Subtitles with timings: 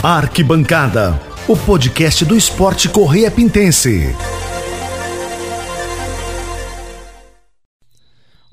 [0.00, 4.14] Arquibancada, o podcast do esporte Correia Pintense.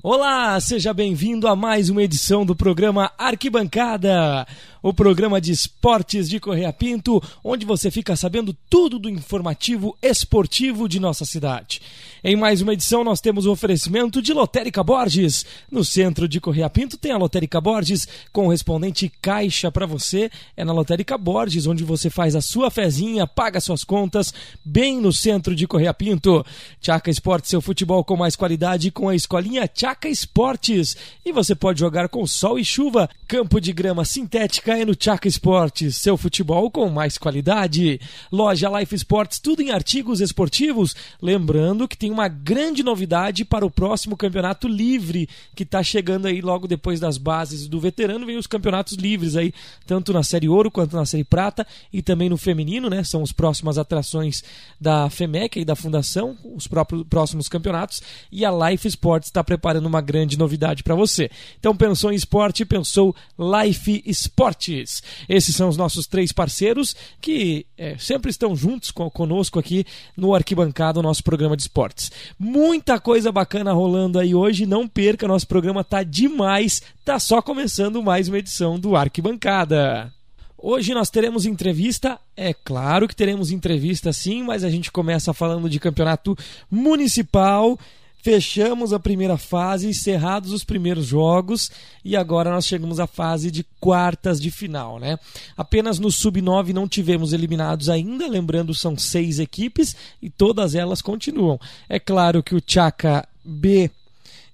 [0.02, 4.44] Olá, seja bem-vindo a mais uma edição do programa Arquibancada,
[4.82, 10.88] o programa de esportes de Correia Pinto, onde você fica sabendo tudo do informativo esportivo
[10.88, 11.80] de nossa cidade.
[12.24, 15.44] Em mais uma edição, nós temos o oferecimento de Lotérica Borges.
[15.70, 20.30] No centro de Correia Pinto tem a Lotérica Borges, correspondente caixa para você.
[20.56, 24.32] É na Lotérica Borges, onde você faz a sua fezinha, paga suas contas,
[24.64, 26.44] bem no centro de Correia Pinto.
[26.80, 30.96] Tchaca Esportes, seu futebol com mais qualidade com a escolinha Tchaca Esportes.
[31.24, 33.10] E você pode jogar com sol e chuva.
[33.28, 38.00] Campo de grama sintética é no Tchaca Esportes, seu futebol com mais qualidade.
[38.32, 40.96] Loja Life Sports, tudo em artigos esportivos.
[41.20, 46.40] Lembrando que tem uma grande novidade para o próximo campeonato livre que está chegando aí
[46.40, 48.26] logo depois das bases do veterano.
[48.26, 49.52] Vem os campeonatos livres aí,
[49.86, 53.02] tanto na Série Ouro quanto na Série Prata e também no feminino, né?
[53.04, 54.42] São as próximas atrações
[54.80, 58.02] da FEMEC e da Fundação, os próprios próximos campeonatos.
[58.30, 61.30] E a Life Sports está preparando uma grande novidade para você.
[61.58, 65.02] Então pensou em esporte, pensou Life Esportes.
[65.28, 69.84] Esses são os nossos três parceiros que é, sempre estão juntos conosco aqui
[70.16, 71.62] no Arquibancada, o nosso programa de
[71.96, 72.12] esportes.
[72.38, 78.02] Muita coisa bacana rolando aí hoje, não perca, nosso programa tá demais, tá só começando
[78.02, 80.12] mais uma edição do Arquibancada.
[80.58, 85.68] Hoje nós teremos entrevista, é claro que teremos entrevista sim, mas a gente começa falando
[85.68, 86.36] de campeonato
[86.70, 87.78] municipal
[88.26, 91.70] Fechamos a primeira fase, encerrados os primeiros jogos
[92.04, 95.16] e agora nós chegamos à fase de quartas de final, né?
[95.56, 101.56] Apenas no sub-9 não tivemos eliminados ainda, lembrando são seis equipes e todas elas continuam.
[101.88, 103.92] É claro que o Chaka B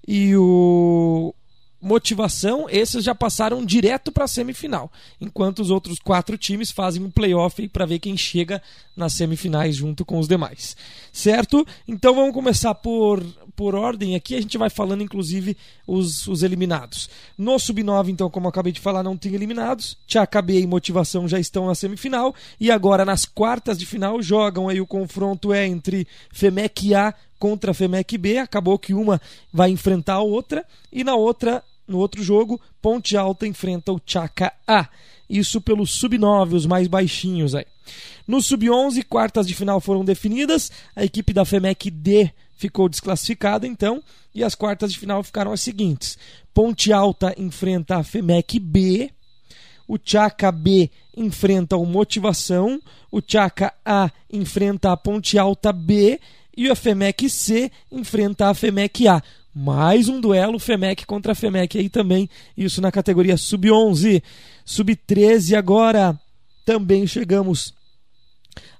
[0.07, 1.35] e o
[1.83, 7.11] motivação, esses já passaram direto para a semifinal, enquanto os outros quatro times fazem um
[7.11, 8.63] playoff para ver quem chega
[8.97, 10.77] nas semifinais junto com os demais.
[11.13, 11.67] Certo?
[11.89, 13.21] Então vamos começar por,
[13.57, 17.11] por ordem aqui, a gente vai falando inclusive os, os eliminados.
[17.37, 19.99] No sub-9, então, como eu acabei de falar, não tem eliminados.
[20.07, 24.81] Tchacabê e Motivação já estão na semifinal e agora nas quartas de final jogam aí
[24.81, 28.39] o confronto é entre Femec A contra Femec B.
[28.39, 29.21] Acabou que uma
[29.53, 34.53] vai enfrentar a outra e na outra no outro jogo, Ponte Alta enfrenta o Chaka
[34.67, 34.89] A.
[35.29, 37.67] Isso pelo sub-9, os mais baixinhos aí.
[38.27, 40.71] No sub-11, quartas de final foram definidas.
[40.95, 44.03] A equipe da FEMEC D ficou desclassificada, então.
[44.35, 46.17] E as quartas de final ficaram as seguintes:
[46.55, 49.11] Ponte Alta enfrenta a FEMEC B.
[49.89, 52.81] O Chaka B enfrenta o Motivação.
[53.11, 56.21] O Chaka A enfrenta a Ponte Alta B.
[56.57, 59.23] E a FEMEC C enfrenta a FEMEC A.
[59.55, 64.23] Mais um duelo FEMEC contra FEMEC aí também, isso na categoria sub-11.
[64.65, 66.19] Sub-13 agora,
[66.65, 67.75] também chegamos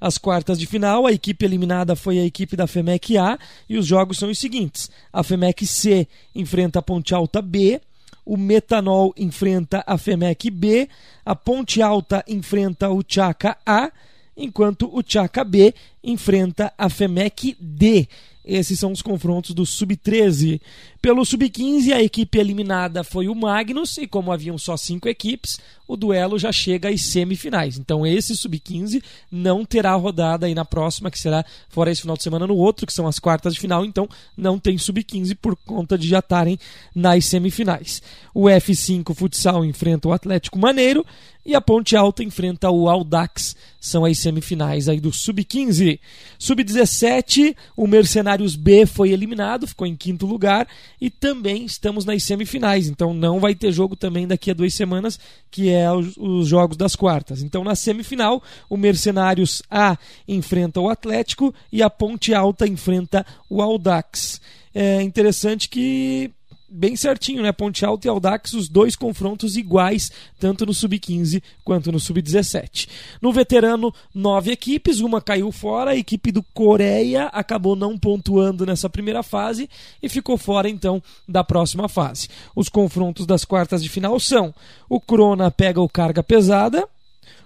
[0.01, 1.07] às quartas de final.
[1.07, 3.39] A equipe eliminada foi a equipe da FEMEC A
[3.69, 7.79] e os jogos são os seguintes: a FEMEC C enfrenta a Ponte Alta B,
[8.25, 10.89] o Metanol enfrenta a FEMEC B,
[11.23, 13.93] a Ponte Alta enfrenta o Chaca A,
[14.35, 18.09] enquanto o Chaca B enfrenta a FEMEC D.
[18.45, 20.61] Esses são os confrontos do Sub-13.
[21.01, 25.59] Pelo Sub-15, a equipe eliminada foi o Magnus, e como haviam só cinco equipes,
[25.93, 27.79] o duelo já chega às semifinais.
[27.79, 32.23] Então, esse Sub-15 não terá rodada aí na próxima, que será fora esse final de
[32.23, 33.85] semana no outro, que são as quartas de final.
[33.85, 36.59] Então, não tem Sub-15 por conta de já estarem
[36.95, 38.03] nas semifinais.
[38.35, 41.05] O F5 Futsal enfrenta o Atlético Maneiro
[41.45, 43.57] e a Ponte Alta enfrenta o Audax.
[43.81, 45.99] São as semifinais aí do Sub-15.
[46.39, 50.69] Sub-17, o Mercenários B foi eliminado, ficou em quinto lugar
[51.01, 52.89] e também estamos nas semifinais.
[52.89, 55.19] Então não vai ter jogo também daqui a duas semanas,
[55.51, 57.43] que é os, os jogos das quartas.
[57.43, 59.97] Então na semifinal, o Mercenários A
[60.29, 64.41] enfrenta o Atlético e a Ponte Alta enfrenta o Audax.
[64.75, 66.31] É interessante que
[66.73, 67.53] bem certinho, né?
[67.53, 70.11] Ponte Alta e Aldax, os dois confrontos iguais,
[70.41, 72.89] tanto no Sub-15 quanto no Sub-17.
[73.21, 78.89] No veterano, nove equipes, uma caiu fora, a equipe do Coreia acabou não pontuando nessa
[78.89, 79.69] primeira fase
[80.03, 82.29] e ficou fora então da próxima fase.
[82.57, 84.55] Os confrontos das quartas de final são:
[84.89, 86.89] o Crona pega o Carga Pesada,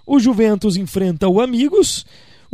[0.06, 2.06] o Juventus enfrenta o Amigos,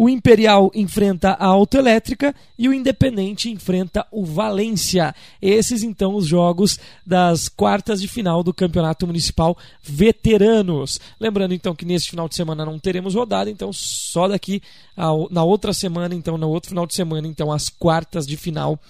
[0.03, 5.15] o Imperial enfrenta a Autoelétrica e o Independente enfrenta o Valência.
[5.41, 6.77] Esses então os jogos
[7.07, 10.99] das quartas de final do Campeonato Municipal Veteranos.
[11.21, 14.61] Lembrando então que neste final de semana não teremos rodada, então só daqui
[14.97, 18.81] a, na outra semana, então no outro final de semana, então as quartas de final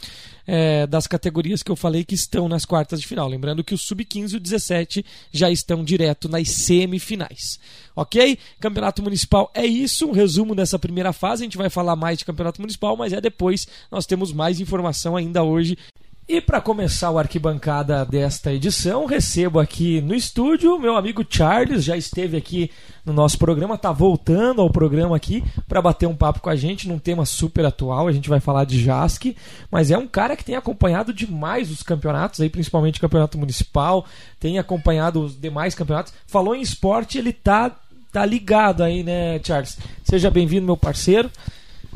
[0.47, 3.29] é, das categorias que eu falei que estão nas quartas de final.
[3.29, 7.59] Lembrando que o Sub-15 e o 17 já estão direto nas semifinais.
[7.95, 8.39] Ok?
[8.61, 11.43] Campeonato Municipal é isso, um resumo dessa primeira fase.
[11.43, 13.67] A gente vai falar mais de Campeonato Municipal, mas é depois.
[13.91, 15.77] Nós temos mais informação ainda hoje
[16.33, 21.95] e para começar o arquibancada desta edição, recebo aqui no estúdio meu amigo Charles, já
[21.95, 22.71] esteve aqui
[23.05, 26.89] no nosso programa, tá voltando ao programa aqui para bater um papo com a gente
[26.89, 28.09] num tema super atual.
[28.09, 29.37] A gente vai falar de JASC,
[29.71, 34.07] mas é um cara que tem acompanhado demais os campeonatos, aí principalmente o campeonato municipal,
[34.41, 36.15] tem acompanhado os demais campeonatos.
[36.27, 37.77] Falou em esporte, ele tá
[38.11, 39.77] tá ligado aí, né, Charles?
[40.03, 41.31] Seja bem-vindo, meu parceiro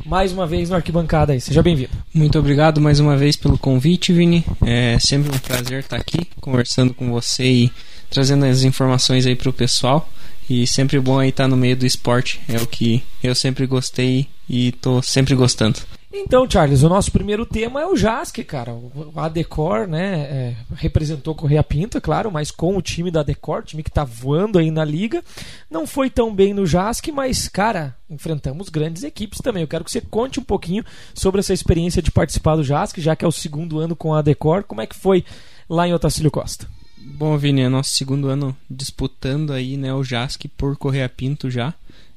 [0.05, 1.41] mais uma vez no Arquibancada aí.
[1.41, 1.89] Seja bem-vindo.
[2.13, 4.45] Muito obrigado mais uma vez pelo convite, Vini.
[4.65, 7.71] É sempre um prazer estar aqui conversando com você e
[8.09, 10.09] trazendo as informações aí para o pessoal.
[10.49, 12.39] E sempre bom aí estar no meio do esporte.
[12.47, 15.79] É o que eu sempre gostei e tô sempre gostando.
[16.19, 18.73] Então, Charles, o nosso primeiro tema é o JASC, cara.
[18.73, 23.63] O Adecor, né, é, representou Correia Pinto, é claro, mas com o time da Adecor,
[23.63, 25.23] time que tá voando aí na liga.
[25.69, 29.61] Não foi tão bem no JASC, mas, cara, enfrentamos grandes equipes também.
[29.61, 30.83] Eu quero que você conte um pouquinho
[31.13, 34.19] sobre essa experiência de participar do JASC, já que é o segundo ano com a
[34.19, 34.63] Adecor.
[34.63, 35.23] Como é que foi
[35.69, 36.67] lá em Otacílio Costa?
[36.97, 41.73] Bom, Vini, é nosso segundo ano disputando aí, né, o JASC por Correia Pinto já.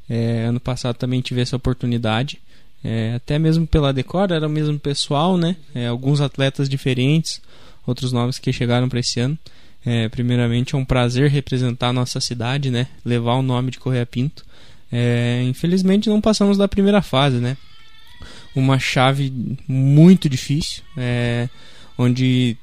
[0.08, 2.40] É, ano passado também tive essa oportunidade.
[2.82, 5.56] É, até mesmo pela decora era o mesmo pessoal, né?
[5.74, 7.40] É, alguns atletas diferentes,
[7.86, 9.38] outros nomes que chegaram para esse ano.
[9.84, 12.86] É, primeiramente é um prazer representar a nossa cidade, né?
[13.04, 14.44] Levar o nome de Correia Pinto.
[14.90, 17.56] É, infelizmente não passamos da primeira fase, né?
[18.54, 19.32] Uma chave
[19.68, 21.48] muito difícil, é,
[21.96, 22.56] onde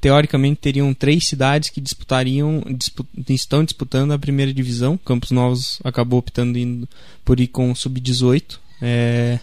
[0.00, 4.98] teoricamente teriam três cidades que disputariam dispu estão disputando a primeira divisão.
[4.98, 6.88] Campos Novos acabou optando
[7.24, 9.38] por ir com o sub-18 é,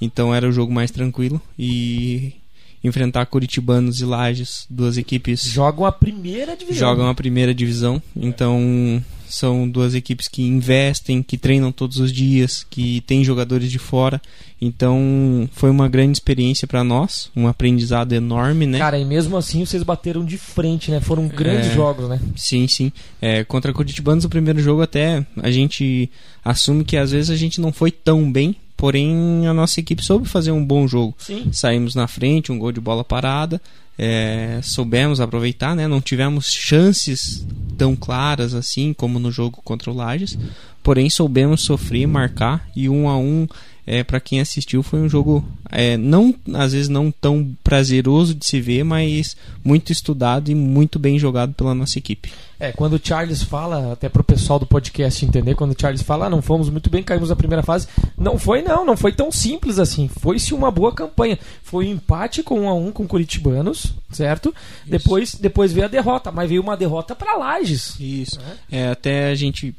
[0.00, 2.34] então era o jogo mais tranquilo e
[2.84, 6.88] enfrentar Curitibanos e Lages, duas equipes jogam a primeira divisão.
[6.88, 8.02] Jogam a primeira divisão.
[8.14, 13.78] Então são duas equipes que investem, que treinam todos os dias, que têm jogadores de
[13.78, 14.20] fora.
[14.60, 18.78] Então foi uma grande experiência para nós, um aprendizado enorme, né?
[18.78, 21.00] Cara, e mesmo assim vocês bateram de frente, né?
[21.00, 22.20] Foram grandes é, jogos, né?
[22.36, 22.92] Sim, sim.
[23.20, 26.10] É, contra Curitibanos o primeiro jogo até a gente
[26.44, 28.54] assume que às vezes a gente não foi tão bem,
[28.84, 31.14] porém a nossa equipe soube fazer um bom jogo.
[31.16, 31.48] Sim.
[31.50, 33.58] Saímos na frente, um gol de bola parada,
[33.98, 35.88] é, soubemos aproveitar, né?
[35.88, 37.46] não tivemos chances
[37.78, 40.36] tão claras assim como no jogo contra o Lages,
[40.82, 43.48] porém soubemos sofrer, marcar e um a um
[43.86, 48.46] é, para quem assistiu foi um jogo é, não às vezes não tão prazeroso de
[48.46, 52.32] se ver, mas muito estudado e muito bem jogado pela nossa equipe.
[52.58, 56.26] É, quando o Charles fala, até pro pessoal do podcast entender, quando o Charles fala,
[56.26, 59.30] ah, não fomos muito bem, caímos na primeira fase, não foi não, não foi tão
[59.30, 60.08] simples assim.
[60.08, 61.38] Foi-se uma boa campanha.
[61.62, 64.54] Foi um empate com um a um com Curitibanos, certo?
[64.86, 67.96] Depois, depois veio a derrota, mas veio uma derrota para Lages.
[67.98, 68.38] Isso.
[68.70, 68.78] É.
[68.78, 69.74] é, até a gente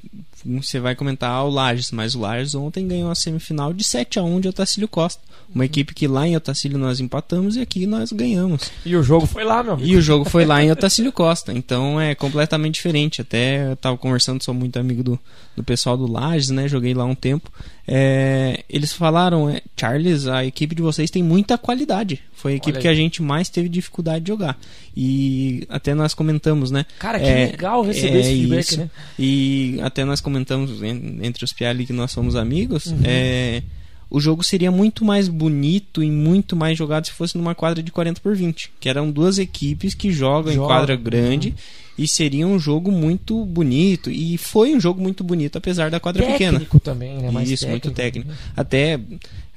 [0.45, 4.23] você vai comentar o Lages, mas o Lages ontem ganhou a semifinal de 7 a
[4.23, 5.21] 1 de Otacílio Costa.
[5.49, 5.65] Uma uhum.
[5.65, 8.71] equipe que lá em Otacílio nós empatamos e aqui nós ganhamos.
[8.85, 9.87] E o jogo foi lá, meu amigo.
[9.87, 11.51] E o jogo foi lá em Otacílio Costa.
[11.51, 13.21] Então é completamente diferente.
[13.21, 15.19] Até eu tava conversando, sou muito amigo do,
[15.55, 16.67] do pessoal do Lages, né?
[16.67, 17.51] Joguei lá um tempo.
[17.87, 22.19] É, eles falaram, é, Charles, a equipe de vocês tem muita qualidade.
[22.33, 24.57] Foi a equipe que a gente mais teve dificuldade de jogar.
[24.95, 26.85] E até nós comentamos, né?
[26.99, 28.79] Cara, que é, legal receber é esse feedback, isso.
[28.79, 28.89] né?
[29.19, 32.87] E até nós comentamos entre os Piali que nós somos amigos.
[32.87, 32.99] Uhum.
[33.03, 33.61] É,
[34.09, 37.91] o jogo seria muito mais bonito e muito mais jogado se fosse numa quadra de
[37.91, 38.71] 40 por 20.
[38.79, 40.63] Que eram duas equipes que jogam Joga.
[40.63, 41.49] em quadra grande.
[41.49, 41.55] Uhum.
[41.97, 44.09] E seria um jogo muito bonito.
[44.11, 46.59] E foi um jogo muito bonito, apesar da quadra técnico pequena.
[46.59, 47.31] Técnico também, né?
[47.31, 47.87] Mais Isso, técnico.
[47.87, 48.31] muito técnico.
[48.55, 48.99] Até.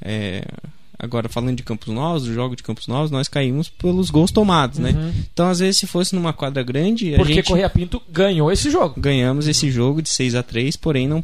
[0.00, 0.45] É,
[0.99, 4.78] agora falando de Campos Novos, do jogo de Campos Novos, nós caímos pelos gols tomados,
[4.78, 4.90] né?
[4.90, 5.07] uhum.
[5.07, 5.14] né?
[5.33, 7.12] Então, às vezes, se fosse numa quadra grande.
[7.16, 7.47] Porque gente...
[7.47, 9.00] Correia Pinto ganhou esse jogo.
[9.00, 9.50] Ganhamos uhum.
[9.50, 11.23] esse jogo de 6 a 3 porém, não,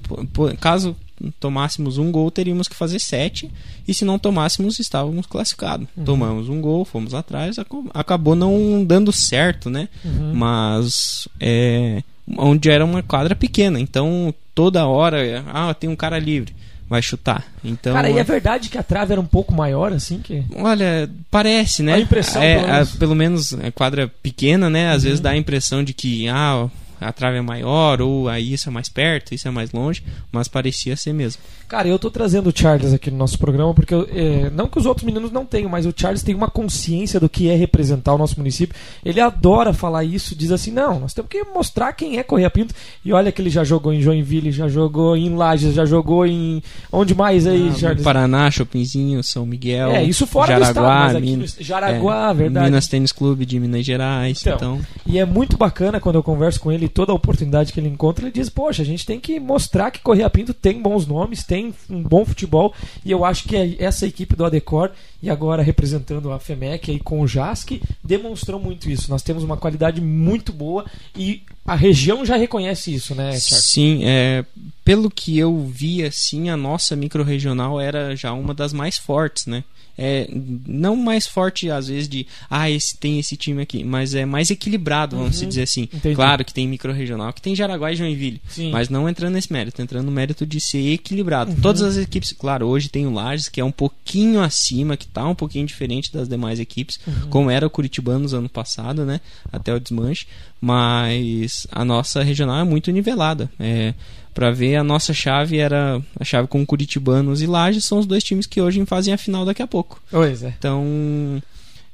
[0.61, 0.97] caso
[1.39, 3.51] tomássemos um gol, teríamos que fazer sete.
[3.87, 5.87] E se não tomássemos, estávamos classificados.
[5.97, 6.05] Uhum.
[6.05, 7.57] Tomamos um gol, fomos atrás,
[7.93, 9.89] acabou não dando certo, né?
[10.05, 10.35] Uhum.
[10.35, 12.03] Mas é,
[12.37, 16.55] onde era uma quadra pequena, então toda hora, ah, tem um cara livre
[16.89, 17.45] vai chutar.
[17.65, 20.19] Então, Cara, e é verdade que a trave era um pouco maior, assim?
[20.19, 21.95] que Olha, parece, né?
[21.95, 24.91] A impressão, é, pelo menos, a, pelo menos é quadra pequena, né?
[24.91, 25.09] Às uhum.
[25.09, 26.69] vezes dá a impressão de que, ah,
[27.05, 30.49] a trave é maior, ou aí isso é mais perto, isso é mais longe, mas
[30.49, 31.43] parecia ser mesmo.
[31.69, 34.87] Cara, eu tô trazendo o Charles aqui no nosso programa porque, é, não que os
[34.87, 38.19] outros meninos não tenham, mas o Charles tem uma consciência do que é representar o
[38.19, 38.77] nosso município.
[39.05, 42.75] Ele adora falar isso, diz assim: não, nós temos que mostrar quem é Correia Pinto.
[43.05, 46.63] E olha que ele já jogou em Joinville, já jogou em Lages, já jogou em.
[46.93, 48.05] Onde mais aí, ah, Charles?
[48.05, 49.91] Paraná, Chopinzinho, São Miguel.
[49.91, 51.47] É, isso fora Jaraguá, do estado, Min...
[51.59, 52.67] Jaraguá, é, verdade.
[52.67, 54.41] Minas Tênis Clube de Minas Gerais.
[54.41, 57.81] Então, então, E é muito bacana quando eu converso com ele, toda a oportunidade que
[57.81, 61.07] ele encontra, ele diz: poxa, a gente tem que mostrar que Correia Pinto tem bons
[61.07, 62.73] nomes, tem um bom futebol.
[63.05, 67.01] E eu acho que é essa equipe do Adecor, e agora representando a FEMEC aí
[67.01, 69.11] com o JASC, demonstrou muito isso.
[69.11, 70.85] Nós temos uma qualidade muito boa
[71.17, 73.65] e a região já reconhece isso, né, Charles?
[73.65, 74.45] Sim, é,
[74.85, 79.65] pelo que eu vi, assim, a nossa micro-regional era já uma das mais fortes, né?
[79.97, 80.29] É,
[80.67, 84.51] não mais forte às vezes de ah esse tem esse time aqui mas é mais
[84.51, 86.15] equilibrado vamos uhum, dizer assim entendi.
[86.15, 88.71] claro que tem micro regional que tem Jaraguá e Joinville Sim.
[88.71, 91.61] mas não entrando nesse mérito entrando no mérito de ser equilibrado uhum.
[91.61, 95.27] todas as equipes claro hoje tem o Lages que é um pouquinho acima que está
[95.27, 97.29] um pouquinho diferente das demais equipes uhum.
[97.31, 99.21] como era o Curitibanos ano passado né
[99.53, 100.27] até o desmanche
[100.61, 103.95] mas a nossa regional é muito nivelada é
[104.35, 108.25] para ver a nossa chave era a chave com Curitibanos e Lages são os dois
[108.25, 110.03] times que hoje fazem a final daqui a pouco.
[110.11, 110.53] Pois é.
[110.59, 111.41] Então,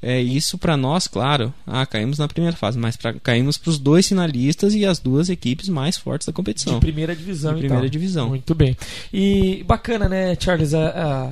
[0.02, 1.52] é isso para nós, claro.
[1.66, 5.28] Ah, caímos na primeira fase, mas pra, caímos para os dois finalistas e as duas
[5.28, 6.74] equipes mais fortes da competição.
[6.74, 7.90] De primeira divisão, De primeira então.
[7.90, 8.28] divisão.
[8.30, 8.74] Muito bem.
[9.12, 10.72] E bacana, né, Charles?
[10.72, 11.24] A, a,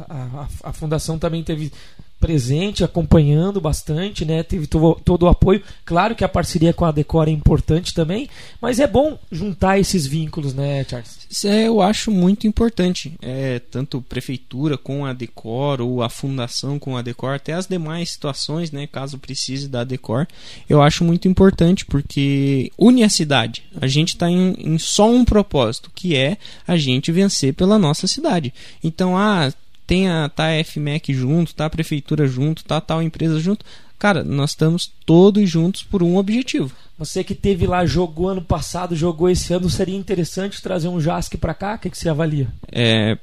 [0.43, 1.73] a, a fundação também teve
[2.21, 4.43] presente, acompanhando bastante, né?
[4.43, 5.63] Teve todo o apoio.
[5.85, 8.29] Claro que a parceria com a Decor é importante também,
[8.61, 11.19] mas é bom juntar esses vínculos, né, Charles?
[11.45, 13.15] É, eu acho muito importante.
[13.23, 18.11] É, tanto prefeitura com a Decor ou a fundação com a Decor, até as demais
[18.11, 20.27] situações, né, caso precise da Decor,
[20.69, 23.65] eu acho muito importante porque une a cidade.
[23.81, 28.07] A gente está em, em só um propósito, que é a gente vencer pela nossa
[28.07, 28.53] cidade.
[28.83, 29.53] Então, ah,
[29.89, 33.65] tem a tá a FMEC junto, tá a prefeitura junto, tá tal empresa junto.
[33.99, 36.71] Cara, nós estamos todos juntos por um objetivo.
[36.99, 41.37] Você que teve lá, jogou ano passado, jogou esse ano, seria interessante trazer um JASC
[41.39, 41.75] para cá?
[41.75, 42.49] O que, que você avalia?
[42.71, 43.17] É,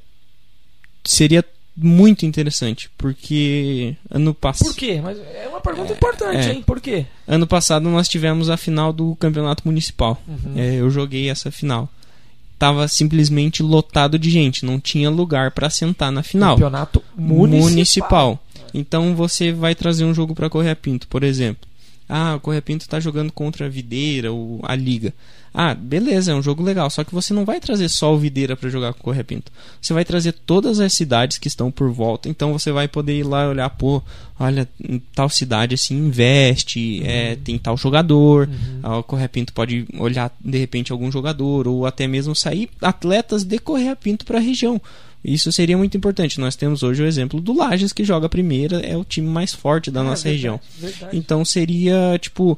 [1.05, 1.45] seria
[1.77, 4.69] muito interessante, porque ano passado.
[4.69, 5.00] Por quê?
[5.01, 6.53] Mas é uma pergunta é, importante, é.
[6.53, 6.63] hein?
[6.65, 7.05] Por quê?
[7.27, 10.19] Ano passado nós tivemos a final do campeonato municipal.
[10.27, 10.53] Uhum.
[10.57, 11.88] É, eu joguei essa final
[12.55, 16.55] estava simplesmente lotado de gente, não tinha lugar para sentar na final.
[16.55, 17.69] Campeonato municipal.
[17.69, 18.39] municipal.
[18.74, 21.67] Então você vai trazer um jogo para Correia Pinto, por exemplo.
[22.07, 25.13] Ah, o Correia Pinto está jogando contra a Videira ou a Liga.
[25.57, 28.57] Ah, beleza, é um jogo legal, só que você não vai trazer só o Videira
[28.57, 29.50] para jogar com o Correia Pinto.
[29.81, 33.24] Você vai trazer todas as cidades que estão por volta, então você vai poder ir
[33.24, 34.03] lá olhar, pô,
[34.38, 34.67] olha,
[35.13, 37.09] tal cidade assim investe, uhum.
[37.09, 38.50] é, tem tal jogador.
[38.83, 39.00] Uhum.
[39.00, 43.57] O Correia Pinto pode olhar de repente algum jogador ou até mesmo sair atletas de
[43.57, 44.81] Correia Pinto para a região.
[45.25, 46.39] Isso seria muito importante.
[46.39, 49.53] Nós temos hoje o exemplo do Lages, que joga a primeira, é o time mais
[49.53, 50.60] forte da ah, nossa verdade, região.
[50.79, 51.17] Verdade.
[51.17, 52.58] Então seria, tipo,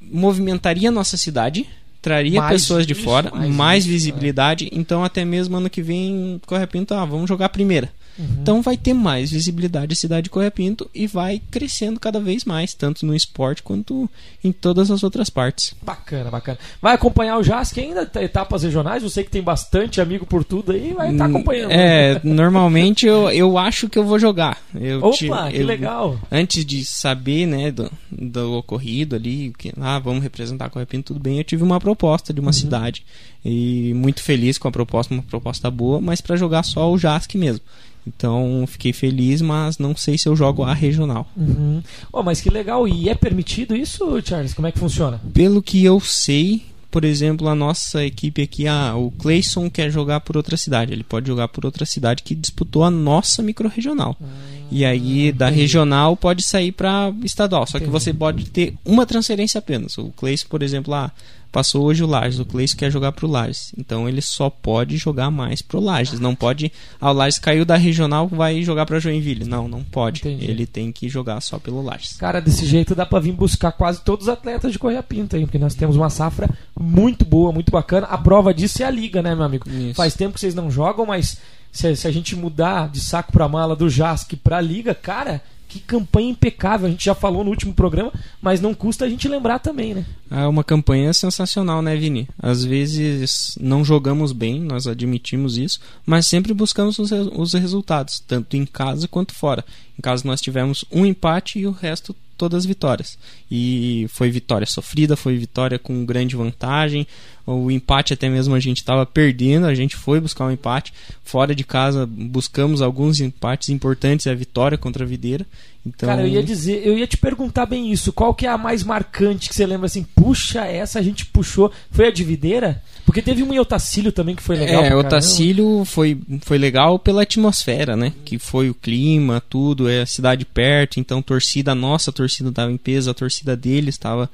[0.00, 1.66] movimentaria a nossa cidade,
[2.00, 3.88] traria mais pessoas de fora, mais, mais é.
[3.88, 4.64] visibilidade.
[4.66, 4.68] É.
[4.72, 7.92] Então, até mesmo ano que vem, corre pinto, ah, vamos jogar a primeira.
[8.20, 8.42] Uhum.
[8.42, 12.44] Então vai ter mais visibilidade a cidade de Correia Pinto e vai crescendo cada vez
[12.44, 14.08] mais, tanto no esporte quanto
[14.44, 15.74] em todas as outras partes.
[15.82, 16.58] Bacana, bacana.
[16.82, 19.02] Vai acompanhar o JASC ainda, tá, etapas regionais?
[19.02, 21.70] Você que tem bastante amigo por tudo aí, vai estar tá acompanhando.
[21.70, 24.60] É, normalmente eu, eu acho que eu vou jogar.
[24.74, 26.20] Eu Opa, te, que eu, legal.
[26.30, 31.20] Antes de saber, né, do, do ocorrido ali, que ah, vamos representar Correia Pinto, tudo
[31.20, 32.52] bem, eu tive uma proposta de uma uhum.
[32.52, 33.04] cidade
[33.44, 37.34] e muito feliz com a proposta, uma proposta boa, mas para jogar só o JASC
[37.36, 37.62] mesmo.
[38.06, 41.28] Então fiquei feliz, mas não sei se eu jogo a regional.
[41.36, 41.82] Uhum.
[42.12, 42.88] Oh, mas que legal!
[42.88, 44.54] E é permitido isso, Charles?
[44.54, 45.20] Como é que funciona?
[45.32, 50.20] Pelo que eu sei, por exemplo, a nossa equipe aqui, ah, o Clayson quer jogar
[50.20, 50.92] por outra cidade.
[50.92, 54.16] Ele pode jogar por outra cidade que disputou a nossa micro-regional.
[54.20, 54.26] Ah,
[54.70, 55.62] e aí, da entendi.
[55.62, 57.66] regional, pode sair para estadual.
[57.66, 57.86] Só entendi.
[57.86, 59.98] que você pode ter uma transferência apenas.
[59.98, 61.10] O Clayson, por exemplo, ah,
[61.52, 63.72] Passou hoje o Lages, o Cleiton quer jogar pro Lages.
[63.76, 66.20] Então ele só pode jogar mais pro Lages.
[66.20, 66.70] Não pode.
[67.00, 69.44] Ah, o Lages caiu da regional, vai jogar pra Joinville.
[69.44, 70.20] Não, não pode.
[70.20, 70.48] Entendi.
[70.48, 72.16] Ele tem que jogar só pelo Lages.
[72.16, 75.42] Cara, desse jeito dá pra vir buscar quase todos os atletas de Correia Pinto aí,
[75.42, 76.48] porque nós temos uma safra
[76.78, 78.06] muito boa, muito bacana.
[78.06, 79.68] A prova disso é a liga, né, meu amigo?
[79.68, 79.94] Isso.
[79.94, 81.36] Faz tempo que vocês não jogam, mas
[81.72, 85.78] se, se a gente mudar de saco pra mala do JASC pra liga, cara que
[85.78, 86.88] campanha impecável.
[86.88, 88.12] A gente já falou no último programa,
[88.42, 90.04] mas não custa a gente lembrar também, né?
[90.28, 92.28] É uma campanha sensacional, né, Vini?
[92.42, 98.56] Às vezes não jogamos bem, nós admitimos isso, mas sempre buscamos os, os resultados, tanto
[98.56, 99.64] em casa quanto fora.
[99.96, 103.18] Em casa nós tivemos um empate e o resto todas as vitórias.
[103.50, 107.06] E foi vitória sofrida, foi vitória com grande vantagem.
[107.52, 110.92] O empate até mesmo a gente estava perdendo, a gente foi buscar um empate.
[111.24, 115.44] Fora de casa buscamos alguns empates importantes, a vitória contra a Videira.
[115.84, 116.08] Então...
[116.08, 118.12] Cara, eu ia dizer, eu ia te perguntar bem isso.
[118.12, 120.04] Qual que é a mais marcante que você lembra assim?
[120.14, 121.72] Puxa, essa a gente puxou.
[121.90, 122.82] Foi a de Videira?
[123.04, 124.84] Porque teve um em Otacílio também que foi legal.
[124.84, 128.12] É, Otacílio foi, foi legal pela atmosfera, né?
[128.24, 132.76] Que foi o clima, tudo, é a cidade perto, então torcida, nossa torcida estava em
[132.76, 134.30] peso, a torcida deles estava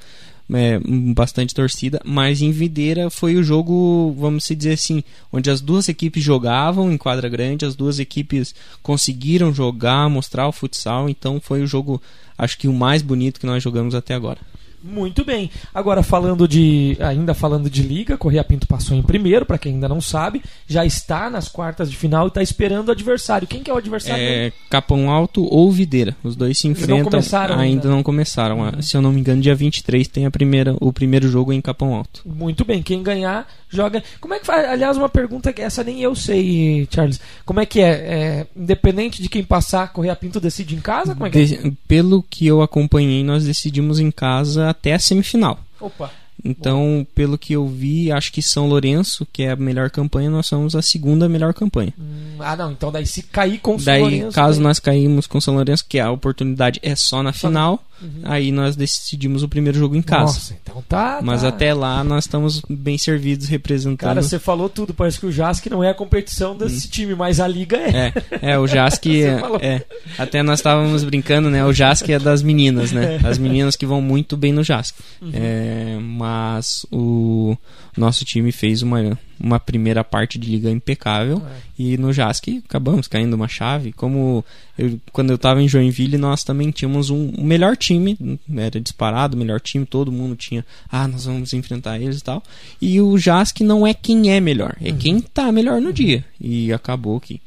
[0.52, 0.78] é,
[1.14, 6.22] bastante torcida, mas em Videira foi o jogo, vamos dizer assim, onde as duas equipes
[6.22, 11.66] jogavam em quadra grande, as duas equipes conseguiram jogar, mostrar o futsal, então foi o
[11.66, 12.00] jogo,
[12.38, 14.38] acho que o mais bonito que nós jogamos até agora.
[14.86, 15.50] Muito bem.
[15.74, 19.88] Agora falando de, ainda falando de liga, Correia Pinto passou em primeiro, para quem ainda
[19.88, 23.48] não sabe, já está nas quartas de final e está esperando o adversário.
[23.48, 24.22] Quem que é o adversário?
[24.22, 26.16] É Capão Alto ou Videira.
[26.22, 26.98] Os dois se enfrentam.
[26.98, 28.60] Não começaram ainda, ainda não começaram.
[28.60, 28.82] Uhum.
[28.82, 31.94] Se eu não me engano, dia 23 tem a primeira, o primeiro jogo em Capão
[31.94, 32.22] Alto.
[32.24, 32.82] Muito bem.
[32.82, 34.02] Quem ganhar joga.
[34.20, 34.68] Como é que faz?
[34.68, 37.20] Aliás, uma pergunta que essa nem eu sei, Charles.
[37.44, 37.86] Como é que é?
[37.86, 41.14] é independente de quem passar, Correia Pinto decide em casa?
[41.14, 41.72] Como é que é?
[41.88, 45.58] Pelo que eu acompanhei, nós decidimos em casa até a semifinal.
[45.80, 46.10] Opa.
[46.44, 47.06] Então, Bom.
[47.14, 50.74] pelo que eu vi, acho que São Lourenço, que é a melhor campanha, nós somos
[50.74, 51.92] a segunda melhor campanha.
[51.98, 52.72] Hum, ah, não.
[52.72, 54.32] Então, daí se cair com São Lourenço.
[54.32, 54.64] Caso daí...
[54.64, 58.20] nós caímos com São Lourenço, que a oportunidade é só na só final, Uhum.
[58.24, 60.24] Aí nós decidimos o primeiro jogo em casa.
[60.24, 61.20] Nossa, então tá.
[61.22, 61.48] Mas tá.
[61.48, 63.96] até lá nós estamos bem servidos representando.
[63.96, 64.92] Cara, você falou tudo.
[64.92, 66.90] Parece que o Jask não é a competição desse hum.
[66.90, 68.12] time, mas a liga é.
[68.42, 69.06] É, é o Jask.
[69.08, 69.82] é, é,
[70.18, 71.64] até nós estávamos brincando, né?
[71.64, 73.06] O Jask é das meninas, né?
[73.06, 73.28] É.
[73.28, 74.94] As meninas que vão muito bem no Jask.
[75.22, 75.30] Uhum.
[75.32, 77.56] É, mas o
[77.96, 81.58] nosso time fez uma, uma primeira parte de liga impecável é.
[81.78, 83.92] e no Jask acabamos caindo uma chave.
[83.92, 84.44] Como
[84.76, 88.18] eu, quando eu estava em Joinville, nós também tínhamos um, um melhor time,
[88.56, 92.42] era disparado, melhor time, todo mundo tinha, ah, nós vamos enfrentar eles e tal.
[92.82, 94.98] E o Jask não é quem é melhor, é uhum.
[94.98, 96.24] quem está melhor no dia.
[96.40, 97.40] E acabou que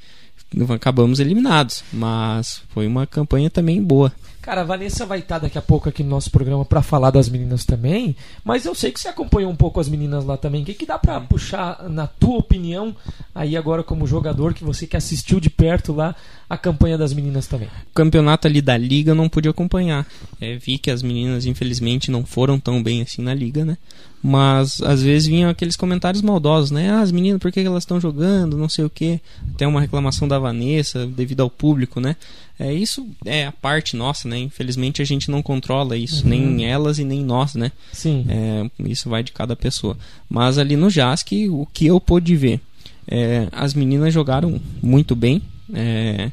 [0.74, 4.12] acabamos eliminados, mas foi uma campanha também boa.
[4.42, 7.28] Cara, a Vanessa vai estar daqui a pouco aqui no nosso programa para falar das
[7.28, 10.64] meninas também, mas eu sei que você acompanhou um pouco as meninas lá também.
[10.64, 12.96] O que, que dá para puxar, na tua opinião,
[13.36, 16.16] aí agora como jogador, que você que assistiu de perto lá
[16.50, 17.68] a campanha das meninas também?
[17.68, 20.08] O campeonato ali da liga eu não pude acompanhar.
[20.40, 23.78] É, vi que as meninas, infelizmente, não foram tão bem assim na liga, né?
[24.22, 26.90] Mas às vezes vinham aqueles comentários maldosos, né?
[26.90, 28.58] Ah, as meninas, por que elas estão jogando?
[28.58, 29.22] Não sei o que.
[29.56, 32.16] Até uma reclamação da Vanessa devido ao público, né?
[32.60, 34.38] É, isso é a parte nossa, né?
[34.38, 36.30] Infelizmente a gente não controla isso, uhum.
[36.30, 37.72] nem elas e nem nós, né?
[37.94, 38.26] Sim.
[38.28, 39.98] É, isso vai de cada pessoa.
[40.30, 42.60] Mas ali no JASC, o que eu pude ver?
[43.08, 45.42] É, as meninas jogaram muito bem.
[45.74, 46.30] É,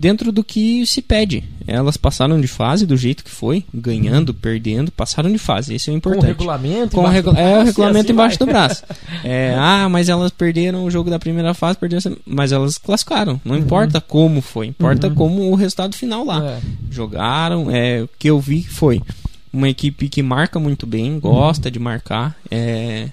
[0.00, 1.44] dentro do que se pede.
[1.66, 5.74] Elas passaram de fase do jeito que foi, ganhando, perdendo, passaram de fase.
[5.74, 6.22] Isso é importante.
[6.22, 8.46] Com o regulamento Com regu É o regulamento assim embaixo vai.
[8.46, 8.84] do braço.
[9.22, 13.38] É, ah, mas elas perderam o jogo da primeira fase, perderam, mas elas classificaram.
[13.44, 13.60] Não uhum.
[13.60, 15.14] importa como foi, importa uhum.
[15.14, 16.42] como o resultado final lá.
[16.42, 16.58] É.
[16.90, 19.02] Jogaram, é, o que eu vi foi
[19.52, 21.72] uma equipe que marca muito bem, gosta uhum.
[21.72, 22.34] de marcar.
[22.50, 23.08] É,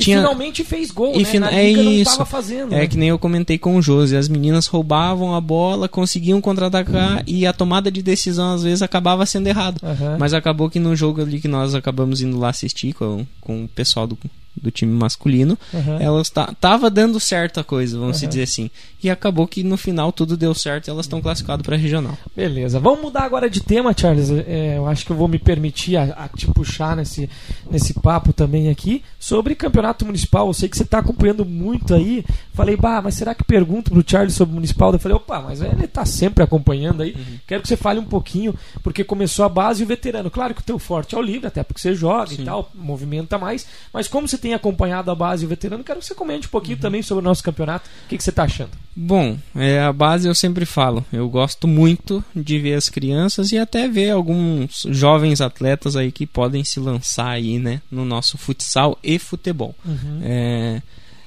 [0.00, 0.16] tinha...
[0.16, 1.38] E finalmente fez gol, e né?
[1.38, 2.24] Na é isso.
[2.26, 2.86] Fazendo, é né?
[2.86, 4.16] que nem eu comentei com o Josi.
[4.16, 7.22] As meninas roubavam a bola, conseguiam contra-atacar uhum.
[7.26, 9.78] e a tomada de decisão às vezes acabava sendo errada.
[9.82, 10.18] Uhum.
[10.18, 13.68] Mas acabou que no jogo ali que nós acabamos indo lá assistir com, com o
[13.68, 14.18] pessoal do,
[14.56, 15.98] do time masculino, uhum.
[16.00, 18.28] elas tava dando certa coisa, vamos uhum.
[18.28, 18.70] dizer assim.
[19.02, 22.16] E acabou que no final tudo deu certo e elas estão classificadas para regional.
[22.36, 22.78] Beleza.
[22.78, 24.30] Vamos mudar agora de tema, Charles.
[24.30, 27.28] É, eu acho que eu vou me permitir a, a, te puxar nesse,
[27.70, 30.46] nesse papo também aqui sobre campeonato municipal.
[30.48, 32.24] Eu sei que você está acompanhando muito aí.
[32.52, 34.92] Falei, bah, mas será que pergunto pro Charles sobre o municipal?
[34.92, 37.14] Eu falei, opa, mas ele está sempre acompanhando aí.
[37.14, 37.38] Uhum.
[37.46, 40.30] Quero que você fale um pouquinho, porque começou a base e o veterano.
[40.30, 42.42] Claro que o teu forte é o livre, até porque você joga Sim.
[42.42, 43.66] e tal, movimenta mais.
[43.94, 46.50] Mas como você tem acompanhado a base e o veterano, quero que você comente um
[46.50, 46.82] pouquinho uhum.
[46.82, 47.88] também sobre o nosso campeonato.
[48.06, 48.70] O que, que você está achando?
[48.94, 51.04] Bom, é, a base eu sempre falo.
[51.12, 56.26] Eu gosto muito de ver as crianças e até ver alguns jovens atletas aí que
[56.26, 59.74] podem se lançar aí, né, no nosso futsal e futebol.
[59.84, 60.20] Uhum.
[60.22, 60.82] É,